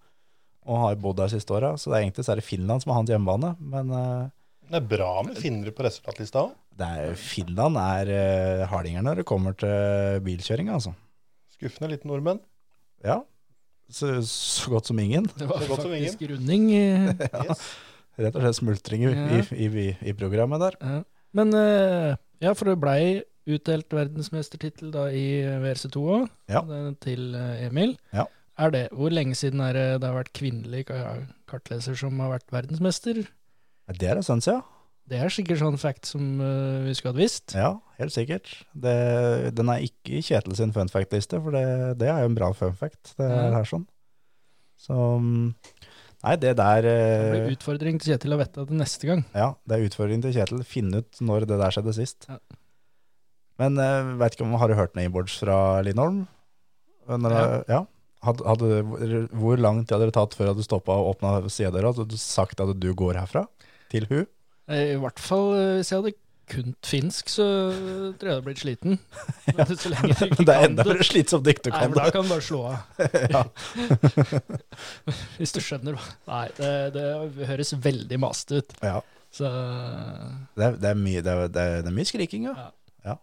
[0.65, 2.89] og har bodd der siste åra, så det er egentlig så er det Finland som
[2.89, 3.51] er hans hjemmebane.
[3.61, 4.31] Men eh,
[4.71, 6.55] Det er bra med finnere på resultatlista òg.
[6.73, 10.95] det er, Finland er uh, hardinger når det kommer til bilkjøring, altså.
[11.53, 12.41] Skuffende liten nordmenn.
[13.05, 13.19] Ja.
[13.93, 15.29] Så, så godt som ingen.
[15.37, 16.65] Det var Så godt som faktisk runding.
[16.73, 17.13] ja.
[17.45, 17.61] Yes.
[18.17, 19.41] Rett og slett smultring i, Ja.
[19.51, 20.77] i, i, i programmet der.
[20.81, 20.99] Ja.
[21.35, 26.61] Men eh, ja, for det blei utdelt verdensmestertittel da i WRC2 òg, Ja.
[27.03, 27.97] til eh, Emil.
[28.15, 28.25] Ja.
[28.57, 30.85] Er det, Hvor lenge siden er det det har vært kvinnelig
[31.47, 33.25] kartleser som har vært verdensmester?
[33.99, 34.63] Det er en stund siden.
[35.05, 37.53] Det er sikkert sånn fact som uh, vi skulle hatt visst.
[37.53, 38.47] Ja, helt sikkert.
[38.73, 38.93] Det,
[39.53, 42.47] den er ikke i Kjetil sin fun fact-liste, for det, det er jo en bra
[42.57, 43.11] fun fact.
[43.19, 43.51] Det er Ja.
[43.59, 43.83] her sånn.
[44.81, 45.53] Så mm,
[46.25, 49.25] Nei, det der Det eh, blir utfordring til Kjetil å vite det neste gang.
[49.37, 50.63] Ja, det er utfordring til Kjetil.
[50.65, 52.25] Finne ut når det der skjedde sist.
[52.31, 52.39] Ja.
[53.61, 56.25] Men uh, vet ikke om Har du hørt neighboards fra Lindholm?
[57.07, 57.59] Når, Ja.
[57.69, 57.81] ja.
[58.25, 62.07] Hadde, hadde, hvor lang tid hadde det tatt før du stoppa og åpna sidedøra Hadde
[62.09, 63.45] du sagt at du går herfra?
[63.93, 64.23] Til hun?
[64.65, 66.15] Eh, I hvert fall eh, hvis jeg hadde
[66.49, 67.45] kunnet finsk, så
[68.19, 68.99] tror jeg du blitt sliten.
[69.57, 71.97] Men Så lenge du ikke det er enda mer slitsomt ikke du Nei, kan men
[71.99, 73.49] da kan du bare slå av.
[75.39, 77.05] Hvis du skjønner Nei, det, det
[77.51, 78.75] høres veldig mast ut.
[78.85, 78.99] Ja.
[79.35, 79.49] Så
[80.55, 82.55] Det er, det, er mye, det, er, det, er, mye skriking, ja.
[82.55, 82.69] Ja.
[83.11, 83.15] ja.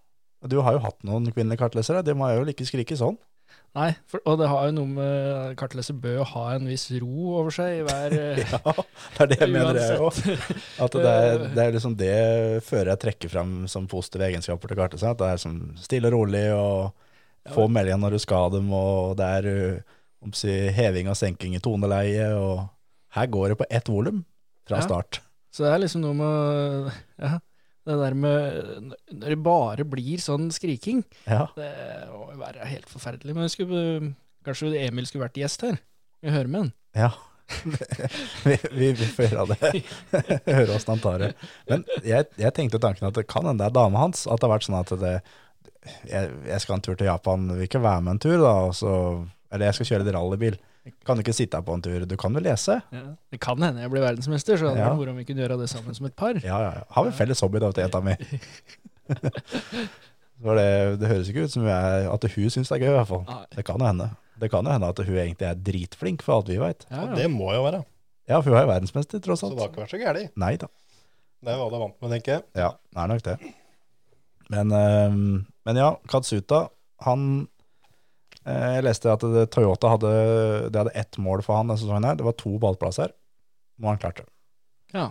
[0.51, 3.19] Du har jo hatt noen kvinnelige kartlesere, de må jo ikke skrike sånn.
[3.73, 7.31] Nei, for, og det har jo noe med Kartleser bør jo ha en viss ro
[7.39, 8.75] over seg i hver eh, Ja,
[9.17, 10.19] det er det jeg mener jeg òg.
[10.85, 12.17] At det er, det er liksom det
[12.67, 15.15] fører jeg trekker fram som positive egenskaper til kartleser.
[15.15, 16.93] At det er sånn stille og rolig, og
[17.55, 21.57] få meldinger når du skal dem, og det er uh, om si, heving og senking
[21.57, 22.69] i toneleie, og
[23.17, 24.21] her går det på ett volum
[24.69, 24.85] fra Ja.
[24.87, 25.23] start.
[25.53, 27.39] Så det er liksom noe med ja,
[27.89, 31.49] det der med Når det bare blir sånn skriking, Ja.
[31.57, 31.73] det
[32.13, 33.35] må jo være helt forferdelig.
[33.35, 34.15] Men skulle,
[34.47, 35.79] kanskje Emil skulle vært gjest her?
[36.23, 36.73] Vi hører med han.
[36.95, 37.11] Ja.
[38.47, 39.83] vi, vi, vi får gjøre det.
[40.47, 41.31] Høre åssen han tar det.
[41.69, 44.25] Men jeg, jeg tenkte tanken at det kan hende det er dama hans.
[44.31, 45.15] At det har vært sånn at det,
[46.09, 48.55] jeg, jeg skal en tur til Japan, vil ikke være med en tur, da.
[48.77, 48.93] Så,
[49.53, 50.59] eller jeg skal kjøre litt rallybil.
[51.07, 52.05] Kan du ikke sitte her på en tur?
[52.11, 52.81] Du kan vel lese?
[53.31, 54.89] Det kan hende jeg blir verdensmester, så det hadde Ja.
[54.91, 56.35] vært moro om vi kunne gjøre det sammen som et par.
[56.43, 56.83] Ja, ja, ja.
[56.97, 58.17] Har vi felles hobby, da, til jenta mi.
[60.43, 60.67] Så det,
[60.99, 63.23] det høres ikke ut som er, at hun syns det er gøy, i hvert fall.
[63.29, 63.45] Nei.
[63.55, 64.09] Det kan jo hende.
[64.43, 66.83] Det kan jo hende at hun egentlig er dritflink, for alt vi veit.
[66.91, 67.15] Ja, ja.
[67.21, 67.85] det må jo være.
[68.31, 69.53] Ja, for hun er jo verdensmester, tross alt.
[69.55, 70.35] Så det har ikke vært så gærent.
[70.43, 70.67] Nei da.
[71.43, 72.45] Det er hva du er vant med, tenker jeg.
[72.59, 73.37] Ja, det er nok det.
[74.53, 75.17] Men, øh,
[75.71, 76.65] men ja, Katsuta,
[77.07, 77.29] han
[78.45, 80.13] Jeg leste at det, Toyota hadde,
[80.73, 82.05] det hadde ett mål for han denne sesongen.
[82.09, 82.17] her.
[82.19, 83.13] Det var to ballplasser.
[83.79, 84.27] Nå har han klart det.
[84.97, 85.09] Ja.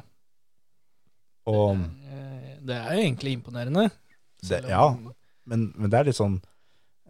[1.49, 1.77] Og,
[2.11, 3.89] Eh, Det er jo egentlig imponerende.
[4.43, 4.95] det, ja,
[5.45, 6.36] men, men det er litt sånn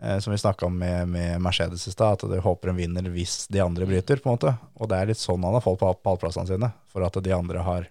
[0.01, 3.09] eh, som vi snakka om med, med Mercedes i stad, at de håper de vinner
[3.11, 4.53] hvis de andre bryter, på en måte.
[4.79, 7.59] Og det er litt sånn han har fått på pallplassene sine, for at de andre
[7.67, 7.89] har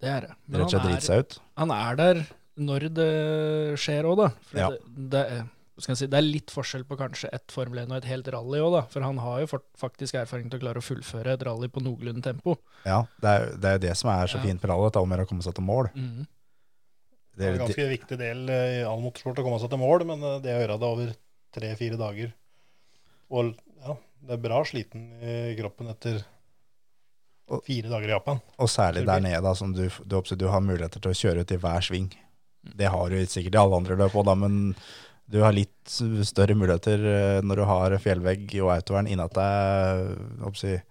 [0.00, 0.34] Det er det.
[0.46, 1.38] Men rett og slett driti seg ut.
[1.58, 2.26] han er der
[2.58, 3.10] når det
[3.82, 4.28] skjer òg, da.
[4.46, 4.68] For Ja.
[4.70, 5.24] det, det,
[5.78, 8.08] hva skal jeg si, det er litt forskjell på kanskje et Formel 1 og et
[8.10, 8.80] helt rally òg, da.
[8.90, 12.24] For han har jo faktisk erfaring til å klare å fullføre et rally på noenlunde
[12.26, 12.56] tempo.
[12.82, 14.42] Ja, det er det, er det som er så Ja.
[14.48, 15.90] fint med rally, at det er om å komme seg til mål.
[15.94, 16.26] Mm.
[17.38, 19.78] Det er en Det, ganske viktig del eh, i all motorsport å komme seg til
[19.78, 21.14] mål, men eh, det å gjøre det over
[21.54, 22.32] tre-fire dager
[23.30, 23.54] Og
[23.86, 23.94] ja,
[24.26, 26.24] det er bra sliten i kroppen etter
[27.48, 28.40] Og- fire dager i Japan.
[28.58, 31.52] og særlig der nede, da, som du, du, du har muligheter til å kjøre ut
[31.54, 32.10] i hver sving.
[32.76, 34.74] Det har du sikkert i alle andre løp òg, da, men
[35.28, 35.92] du har litt
[36.24, 40.16] større muligheter eh, når du har fjellvegg og autovern innat deg.
[40.40, 40.82] håper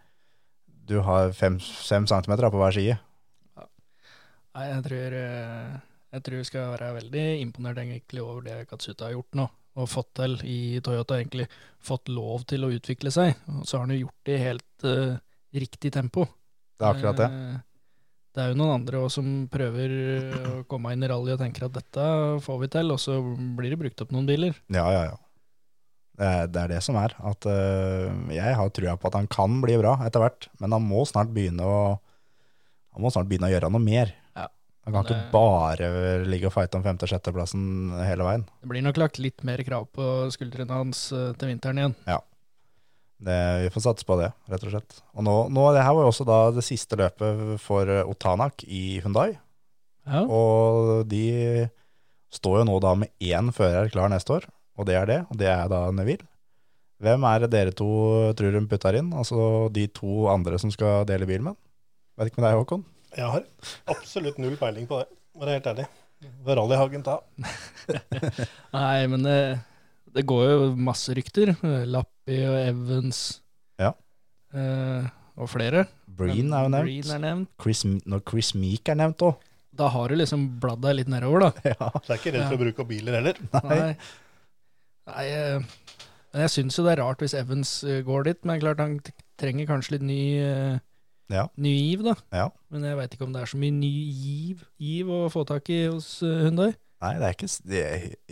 [0.87, 2.97] Du har fem, fem centimeter på hver side.
[4.57, 5.73] Nei, jeg tror, eh,
[6.15, 9.47] jeg tror skal være veldig imponert egentlig over det Katsuta har gjort nå.
[9.77, 11.45] Og fått til i Toyota, egentlig
[11.85, 13.35] fått lov til å utvikle seg.
[13.53, 15.19] Og så har han jo gjort det i helt uh,
[15.53, 16.25] riktig tempo.
[16.77, 17.27] Det er akkurat det.
[17.29, 17.59] Eh,
[18.37, 21.39] Det er jo noen andre også som prøver eh, å komme inn i rally og
[21.41, 22.03] tenker at dette
[22.45, 23.15] får vi til, og så
[23.57, 24.59] blir det brukt opp noen biler.
[24.69, 25.15] Ja, ja, ja.
[26.17, 27.13] Det er, det som er.
[27.29, 30.85] At øh, jeg har trua på at han kan bli bra etter hvert, men han
[30.85, 31.79] må snart begynne å
[32.97, 34.09] Han må snart begynne å gjøre noe mer.
[34.33, 34.47] Ja.
[34.85, 35.89] Han kan Det- ikke bare
[36.25, 38.45] ligge og fighte om femte- og sjetteplassen hele veien.
[38.61, 41.95] Det blir nok lagt litt mer krav på skuldrene hans eh, til vinteren igjen.
[43.17, 44.99] Det, vi får satse på det, rett og slett.
[45.17, 48.61] Og nå, nå, det her var jo også da det siste løpet for øh, Otanak
[48.69, 49.31] i Hundai.
[50.07, 50.21] Ja.
[50.23, 51.65] Og de
[52.33, 54.45] står jo nå da med én fører klar neste år,
[54.77, 55.19] og det er det.
[55.31, 56.27] Og det er da Neville.
[57.01, 57.87] Hvem er det dere to
[58.37, 59.11] tror hun putter inn?
[59.13, 61.57] Altså de to andre som skal dele bil med?
[62.17, 62.85] Vet ikke med deg, Håkon?
[63.17, 63.45] Jeg har
[63.93, 65.85] absolutt null peiling på det, for å være helt ærlig.
[66.47, 67.19] Rallyhagen ta?
[68.77, 69.37] Nei, men det,
[70.17, 71.53] det går jo masse rykter.
[71.85, 73.21] Lappi og Evans.
[73.81, 73.93] Ja.
[74.57, 75.07] Eh,
[75.37, 75.85] og flere.
[76.17, 76.87] Breen er jo nevnt.
[76.89, 77.51] Breen er nevnt.
[77.61, 79.37] Chris, når Chris Meek er nevnt òg.
[79.77, 81.51] Da har du liksom bladd deg litt nedover, da.
[81.75, 81.91] Ja.
[82.07, 83.41] Jeg er ikke redd for å bruke opp biler heller.
[83.53, 83.77] Nei.
[83.77, 83.91] Nei.
[85.11, 85.67] Nei eh,
[86.33, 88.97] men jeg syns jo det er rart hvis Evans eh, går dit, men klart han
[89.39, 90.79] trenger kanskje litt ny, eh,
[91.31, 91.45] Ja.
[91.59, 92.15] ny giv, da.
[92.33, 92.49] Ja.
[92.73, 95.69] Men jeg veit ikke om det er så mye ny giv, giv å få tak
[95.73, 96.73] i hos Hundøy.
[97.01, 97.81] Nei, det er ikke det,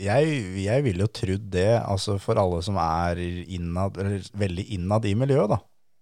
[0.01, 0.29] jeg,
[0.63, 5.13] jeg ville jo trodd det, altså for alle som er innad, eller veldig innad i
[5.13, 5.59] miljøet, da.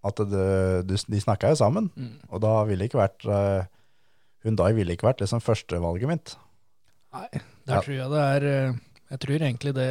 [0.07, 0.45] At det,
[0.87, 2.13] du, de snakka jo sammen, Mm.
[2.29, 3.27] og da ville ikke vært
[4.43, 6.33] Hun da ville ikke vært liksom førstevalget mitt.
[7.13, 7.27] Nei,
[7.67, 7.81] der Ja.
[7.81, 8.73] tror jeg det er eh,
[9.11, 9.89] Jeg tror egentlig det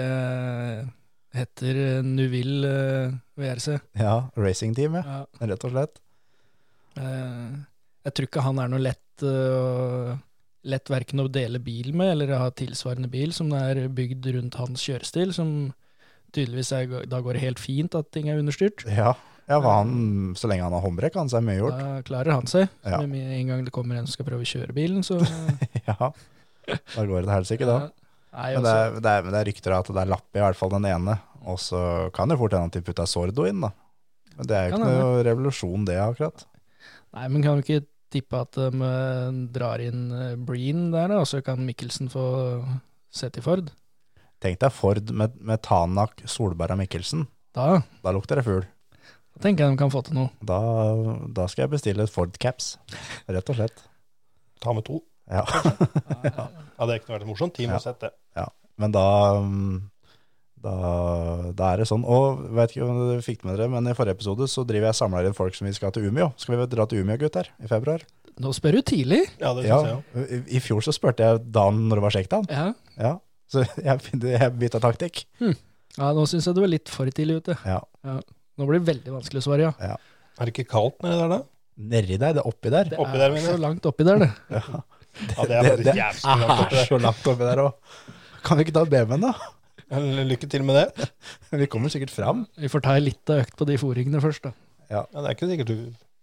[1.33, 3.79] heter Nuvil eh, VRC.
[3.97, 5.23] Ja, racingteam, ja.
[5.41, 6.01] Rett og slett.
[7.01, 7.53] Eh,
[8.05, 10.16] Jeg tror ikke han er noe lett eh,
[10.63, 14.85] Lett verken å dele bil med, eller ha tilsvarende bil som er bygd rundt hans
[14.87, 15.73] kjørestil, som
[16.33, 18.85] tydeligvis er, da går det helt fint at ting er understyrt.
[18.87, 19.15] Ja,
[19.51, 21.81] ja han, så lenge han har håndbrekk, han så er mye gjort.
[21.81, 22.71] Da klarer han seg.
[22.87, 23.03] Ja.
[23.09, 25.19] Med en gang det kommer en som skal prøve å kjøre bilen, så
[25.91, 26.13] Ja,
[26.71, 27.81] da går det til helsike, da.
[28.33, 30.39] Nei, Men det, altså, er, det, er, men det er rykter at det er lapp
[30.39, 31.83] i hvert fall den ene, og så
[32.17, 33.75] kan det fort hende at de putter Sordo inn, da.
[34.39, 36.47] Men det er jo ikke noe revolusjon, det, akkurat.
[37.13, 41.21] nei, men kan du ikke tippe at de eh, drar inn eh, Breen der, da,
[41.23, 42.25] og så kan Mikkelsen få
[43.13, 43.71] sett i Ford?
[44.43, 47.27] Tenk deg Ford med, med Tanak, Solberg og Mikkelsen.
[47.55, 48.65] Da, Da lukter det fugl.
[49.37, 50.31] da tenker jeg de kan få til noe.
[50.43, 50.59] Da,
[51.37, 52.75] da skal jeg bestille et Ford Caps,
[53.29, 53.85] rett og slett.
[54.63, 54.99] Ta med to.
[55.31, 55.45] Ja.
[56.79, 57.55] Hadde ikke vært morsomt.
[57.55, 57.77] Team Ja.
[57.79, 58.11] har sett det.
[58.81, 59.03] Men da,
[59.45, 59.75] mm,
[60.63, 60.73] da,
[61.59, 62.05] da er det sånn.
[62.07, 64.99] Og vet ikke om du fikk med dere, men i forrige episode så driver jeg
[65.01, 66.31] samler inn folk som vi skal til Umeå.
[66.41, 68.05] Skal vi dra til Umeå, gutter, i februar?
[68.41, 69.21] Nå spør du tidlig.
[69.43, 70.23] Ja, det Ja, jeg òg.
[70.23, 72.49] i, I fjor så spurte jeg dagen når det var sjekkdagen.
[72.51, 73.13] Ja, Ja.
[73.53, 75.27] Så jeg, jeg bytta taktikk.
[75.43, 77.59] ja nå syns jeg du var litt for tidlig ute.
[77.69, 77.83] Ja.
[78.57, 79.97] Nå blir det veldig vanskelig å svare, ja.
[80.41, 81.41] Er det ikke kaldt nedi der, da?
[81.93, 82.33] Nedi der?
[82.39, 82.89] det er oppi der.
[82.89, 84.31] Det Oppi er der, så langt oppi der, det.
[84.49, 86.25] Ja, det er det, langt
[86.65, 86.87] oppi er der.
[86.89, 87.93] så langt oppi der òg.
[88.47, 89.35] Kan vi ikke ta BMW-en, da?
[89.93, 91.09] Lykke til med det.
[91.61, 92.47] Vi kommer sikkert fram.
[92.57, 94.53] Vi får ta ei lita økt på de foringene først, da.
[94.93, 95.76] Ja, det er ikke sikkert du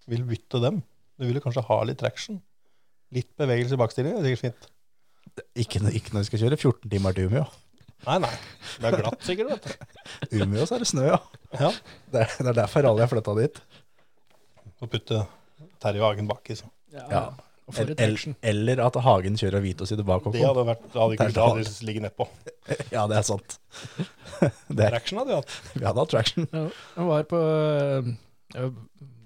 [0.09, 0.81] vil bytte dem.
[1.19, 2.39] Du vil jo kanskje ha litt traction.
[3.13, 4.69] Litt bevegelse i bakstilling er sikkert fint.
[5.61, 7.45] Ikke, når- ikke når vi skal kjøre 14 timer til Umeå.
[8.07, 8.31] Nei, nei.
[8.79, 10.39] Det er glatt sikkert, vet du.
[10.43, 11.19] Umeå så er det snø, ja.
[11.59, 11.69] Ja.
[12.13, 13.61] Det er, det er derfor alle har flytta dit.
[14.79, 15.21] Å putte
[15.83, 16.69] Terje Hagen baki, så.
[16.95, 17.05] Ja.
[17.29, 17.45] Og
[17.75, 18.35] for et action.
[18.41, 20.25] Eller at Hagen kjører Vitos i det bak.
[20.33, 22.27] Det hadde vært det hadde ikke vært, hadde ligget nedpå.
[22.95, 23.55] Ja, det er sant.
[24.79, 25.55] Det Traction hadde vi hatt.
[25.75, 26.45] vi hadde hatt traction.
[26.53, 28.11] Jeg var på, øh,
[28.53, 28.69] jeg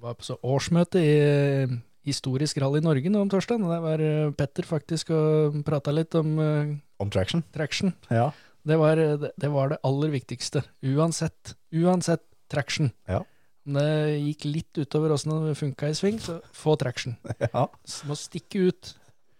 [0.03, 1.75] var på så årsmøte i øh,
[2.07, 3.61] Historisk Rally Norge nå om torsdag.
[3.63, 7.43] og Der var øh, Petter faktisk og prata litt om Om traction.
[7.55, 7.93] traction.
[8.11, 8.29] Ja.
[8.63, 10.63] Det var, det, det var det aller viktigste.
[10.87, 11.53] Uansett.
[11.75, 12.91] Uansett traction.
[13.11, 13.21] Ja.
[13.66, 17.16] Om det gikk litt utover åssen det funka i sving, så få traction.
[17.53, 17.68] Ja.
[17.88, 18.93] Så Må stikke ut.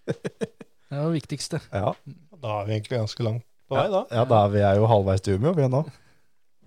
[0.08, 1.60] Det er det viktigste.
[1.74, 1.92] Ja.
[2.44, 4.04] Da er vi egentlig ganske langt på vei, da.
[4.12, 5.84] ja, da er vi er jo halvveis til Umeå, vi nå.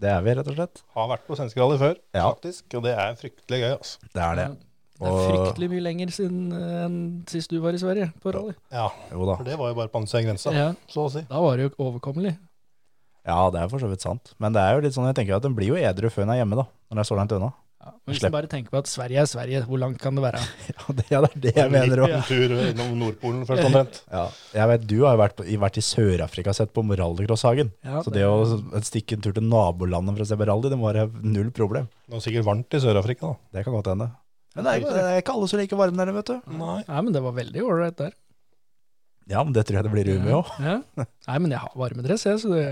[0.00, 0.80] Det er vi, rett og slett.
[0.96, 2.26] Har vært på svenskerally før, Ja.
[2.32, 2.64] faktisk.
[2.76, 4.08] Og det er fryktelig gøy, altså.
[4.12, 4.46] Det er det.
[4.96, 6.96] Det er fryktelig mye lenger siden øh, enn
[7.28, 8.54] sist du var i Sverige på rally.
[8.72, 9.34] Ja, Jo da.
[9.36, 11.22] for det var jo bare på andre siden av grensa, Ja, så å si.
[11.28, 12.32] da var det jo overkommelig.
[13.26, 14.34] Ja, det er for så vidt sant.
[14.42, 16.36] Men det er jo litt sånn, jeg tenker at den blir jo edru før den
[16.36, 16.68] er hjemme, da.
[16.90, 17.52] Når det er så langt unna.
[17.86, 20.40] Ja, hvis du bare tenker på at Sverige er Sverige, hvor langt kan det være?
[20.72, 22.14] Ja, det ja, det er det jeg mener òg.
[22.16, 24.00] En tur innom Nordpolen først omtrent.
[24.10, 24.24] Ja.
[24.58, 27.70] Jeg vet, du har jo vært, vært i Sør-Afrika og sett på rallycrosshagen.
[27.86, 30.80] Ja, Så det å stikke en tur til nabolandet for å se på rally, det
[30.80, 31.86] må være null problem.
[32.06, 33.58] Det var sikkert varmt i Sør-Afrika, da.
[33.58, 34.10] Det kan godt hende.
[34.56, 36.36] Men det er, det er ikke alle som liker varme der, vet du.
[36.58, 36.78] Nei.
[36.88, 38.14] Nei, men det var veldig ålreit der.
[39.26, 40.50] Ja, men det tror jeg det blir Umeå òg.
[40.62, 40.76] Ja.
[41.02, 42.66] Nei, men jeg har varmedress, jeg, så det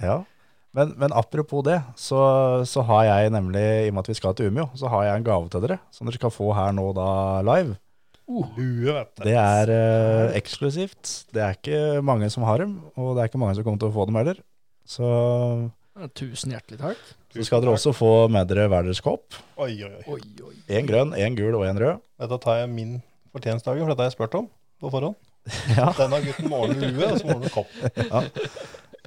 [0.00, 0.22] Ja.
[0.72, 2.18] Men, men apropos det, så,
[2.64, 5.20] så har jeg nemlig, i og med at vi skal til Umeå, så har jeg
[5.20, 7.08] en gave til dere, som dere skal få her nå da
[7.44, 7.76] live.
[8.24, 9.02] Uh.
[9.20, 11.10] Det er uh, eksklusivt.
[11.34, 13.90] Det er ikke mange som har dem, og det er ikke mange som kommer til
[13.90, 14.40] å få dem heller.
[14.88, 15.10] Så,
[15.98, 17.02] ja, Tusen hjertelig takk.
[17.36, 19.36] så skal dere også få med dere hver deres kopp.
[19.60, 20.56] Oi, oi, oi.
[20.72, 22.00] En grønn, en gul og en rød.
[22.24, 22.96] Dette tar jeg min
[23.36, 24.48] fortjenstdag for dette har jeg spurt om
[24.80, 25.20] på forhånd.
[25.76, 25.88] Ja.
[26.00, 27.72] Denne gutten måler huet, lue, og så måler han kopp.
[27.98, 28.22] Ja.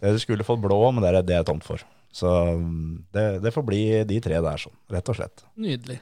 [0.01, 1.83] Dere skulle fått blå, men det er det er tomt for.
[2.15, 5.45] Så mm, det, det får bli de tre der, sånn, rett og slett.
[5.59, 5.99] Nydelig.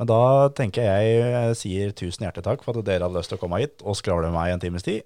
[0.00, 0.20] Men da
[0.56, 3.60] tenker jeg jeg sier tusen hjertelig takk for at dere hadde lyst til å komme
[3.62, 5.04] hit og skravle med meg en times tid.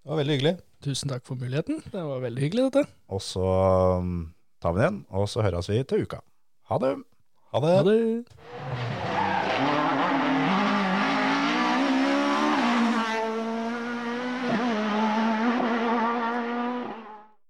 [0.00, 0.54] Det var veldig hyggelig.
[0.86, 1.82] Tusen takk for muligheten.
[1.92, 2.86] Det var veldig hyggelig, dette.
[3.12, 3.44] Og så
[4.00, 4.18] mm,
[4.64, 6.24] tar vi den igjen, og så høres vi til uka.
[6.72, 6.96] Ha det!
[7.52, 7.76] Ha det.
[7.76, 9.09] Ha det.